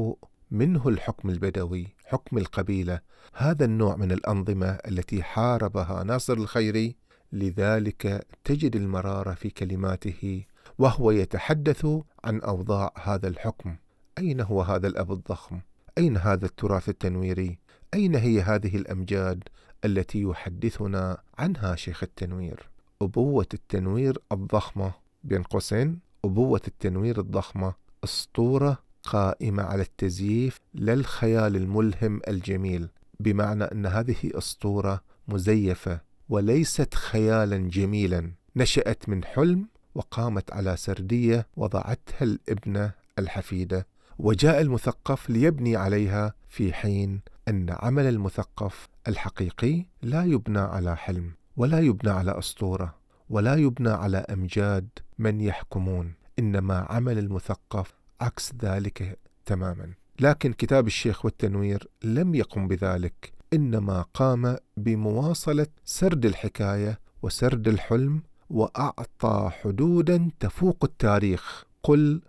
منه 0.51 0.89
الحكم 0.89 1.31
البدوي 1.31 1.87
حكم 2.07 2.39
القبيلة. 2.39 3.01
هذا 3.35 3.65
النوع 3.65 3.97
من 3.97 4.13
الأنظمة 4.13 4.69
التي 4.69 5.23
حاربها 5.23 6.05
ناصر 6.05 6.33
الخيري 6.33 6.97
لذلك 7.33 8.27
تجد 8.45 8.77
المراره 8.77 9.35
في 9.35 9.51
كلماته 9.51 10.45
وهو 10.79 11.11
يتحدث 11.11 11.87
عن 12.25 12.41
أوضاع 12.41 12.93
هذا 13.03 13.29
الحكم. 13.29 13.77
أين 14.19 14.41
هو 14.41 14.63
هذا 14.63 14.87
الأب 14.87 15.13
الضخم؟ 15.13 15.61
أين 15.99 16.17
هذا 16.17 16.47
التراث 16.47 16.89
التنويري؟ 16.89 17.59
أين 17.95 18.15
هي 18.15 18.41
هذه 18.41 18.77
الأمجاد 18.77 19.43
التي 19.85 20.23
يحدثنا 20.23 21.19
عنها 21.39 21.77
شيخ 21.77 22.03
التنوير؟ 22.03 22.69
أبوة 23.03 23.47
التنوير 23.55 24.19
الضخمة. 24.33 24.93
بين 25.25 25.43
قوسين 25.43 25.99
أبوة 26.25 26.61
التنوير 26.69 27.21
الضخمة. 27.21 27.75
أسطورة 28.05 28.79
قائمة 29.03 29.63
على 29.63 29.83
التزييف 29.83 30.61
للخيال 30.75 31.57
الملهم 31.57 32.21
الجميل 32.29 32.89
بمعنى 33.21 33.65
أن 33.65 33.87
هذه 33.87 34.17
أسطورة 34.25 35.01
مزيفة 35.29 36.01
وليست 36.29 36.95
خيالا 36.95 37.57
جميلا. 37.57 38.33
نشأت 38.57 39.09
من 39.09 39.25
حلم 39.25 39.67
وقامت 39.95 40.53
على 40.53 40.77
سردية 40.77 41.47
وضعتها 41.57 42.23
الابنة 42.25 42.93
الحفيدة. 43.19 43.87
وجاء 44.23 44.61
المثقف 44.61 45.31
ليبني 45.31 45.77
عليها 45.77 46.35
في 46.49 46.73
حين 46.73 47.21
أن 47.49 47.67
عمل 47.71 48.07
المثقف 48.07 48.89
الحقيقي 49.09 49.87
لا 50.03 50.25
يبنى 50.25 50.59
على 50.59 50.97
حلم 50.97 51.33
ولا 51.57 51.81
يبنى 51.81 52.11
على 52.11 52.39
أسطورة 52.39 52.95
ولا 53.31 53.55
يبنى 53.55 53.91
على 53.91 54.17
أمجاد 54.17 54.89
من 55.19 55.41
يحكمون 55.41 56.15
إنما 56.39 56.87
عمل 56.91 57.19
المثقف 57.19 57.95
عكس 58.21 58.53
ذلك 58.63 59.19
تماما. 59.47 59.93
لكن 60.21 60.53
كتاب 60.53 60.87
الشيخ 60.87 61.25
والتنوير 61.25 61.89
لم 62.05 62.35
يقم 62.35 62.69
بذلك 62.69 63.33
إنما 63.53 64.05
قام 64.15 64.57
بمواصلة 64.77 65.67
سرد 65.85 66.27
الحكاية 66.27 67.01
وسرد 67.23 67.69
الحلم 67.69 68.23
وأعطى 68.51 69.51
حدودا 69.63 70.31
تفوق 70.41 70.85
التاريخ. 70.85 71.65
قل 71.83 72.21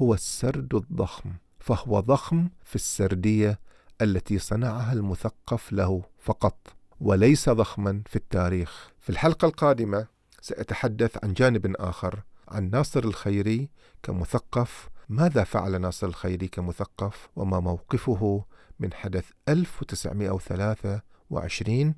هو 0.00 0.14
السرد 0.14 0.74
الضخم 0.74 1.30
فهو 1.58 2.00
ضخم 2.00 2.48
في 2.64 2.74
السردية 2.74 3.60
التي 4.02 4.38
صنعها 4.38 4.92
المثقف 4.92 5.72
له 5.72 6.02
فقط 6.18 6.56
وليس 7.00 7.48
ضخما 7.48 8.02
في 8.06 8.16
التاريخ. 8.16 8.90
في 8.98 9.10
الحلقة 9.10 9.48
القادمة 9.48 10.06
سأتحدث 10.40 11.24
عن 11.24 11.32
جانب 11.32 11.76
آخر 11.76 12.22
عن 12.48 12.70
ناصر 12.70 13.04
الخيري 13.04 13.68
كمثقف. 14.02 14.88
ماذا 15.08 15.44
فعل 15.44 15.80
ناصر 15.80 16.06
الخيري 16.06 16.48
كمثقف؟ 16.48 17.28
وما 17.36 17.60
موقفه 17.60 18.44
من 18.78 18.92
حدث 18.92 19.30
1923 19.48 21.94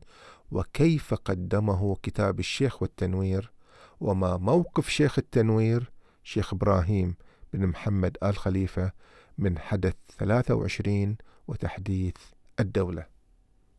وكيف 0.51 1.15
قدمه 1.15 1.97
كتاب 2.03 2.39
الشيخ 2.39 2.83
والتنوير؟ 2.83 3.53
وما 4.01 4.37
موقف 4.37 4.89
شيخ 4.89 5.19
التنوير؟ 5.19 5.93
شيخ 6.25 6.55
إبراهيم 6.55 7.17
بن 7.53 7.67
محمد 7.67 8.17
آل 8.23 8.37
خليفة 8.37 8.93
من 9.39 9.59
حدث 9.59 9.95
23 10.19 11.17
وتحديث 11.49 12.17
الدولة. 12.61 13.07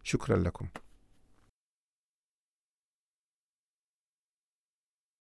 شكرا 0.03 0.37
لكم. 0.37 0.67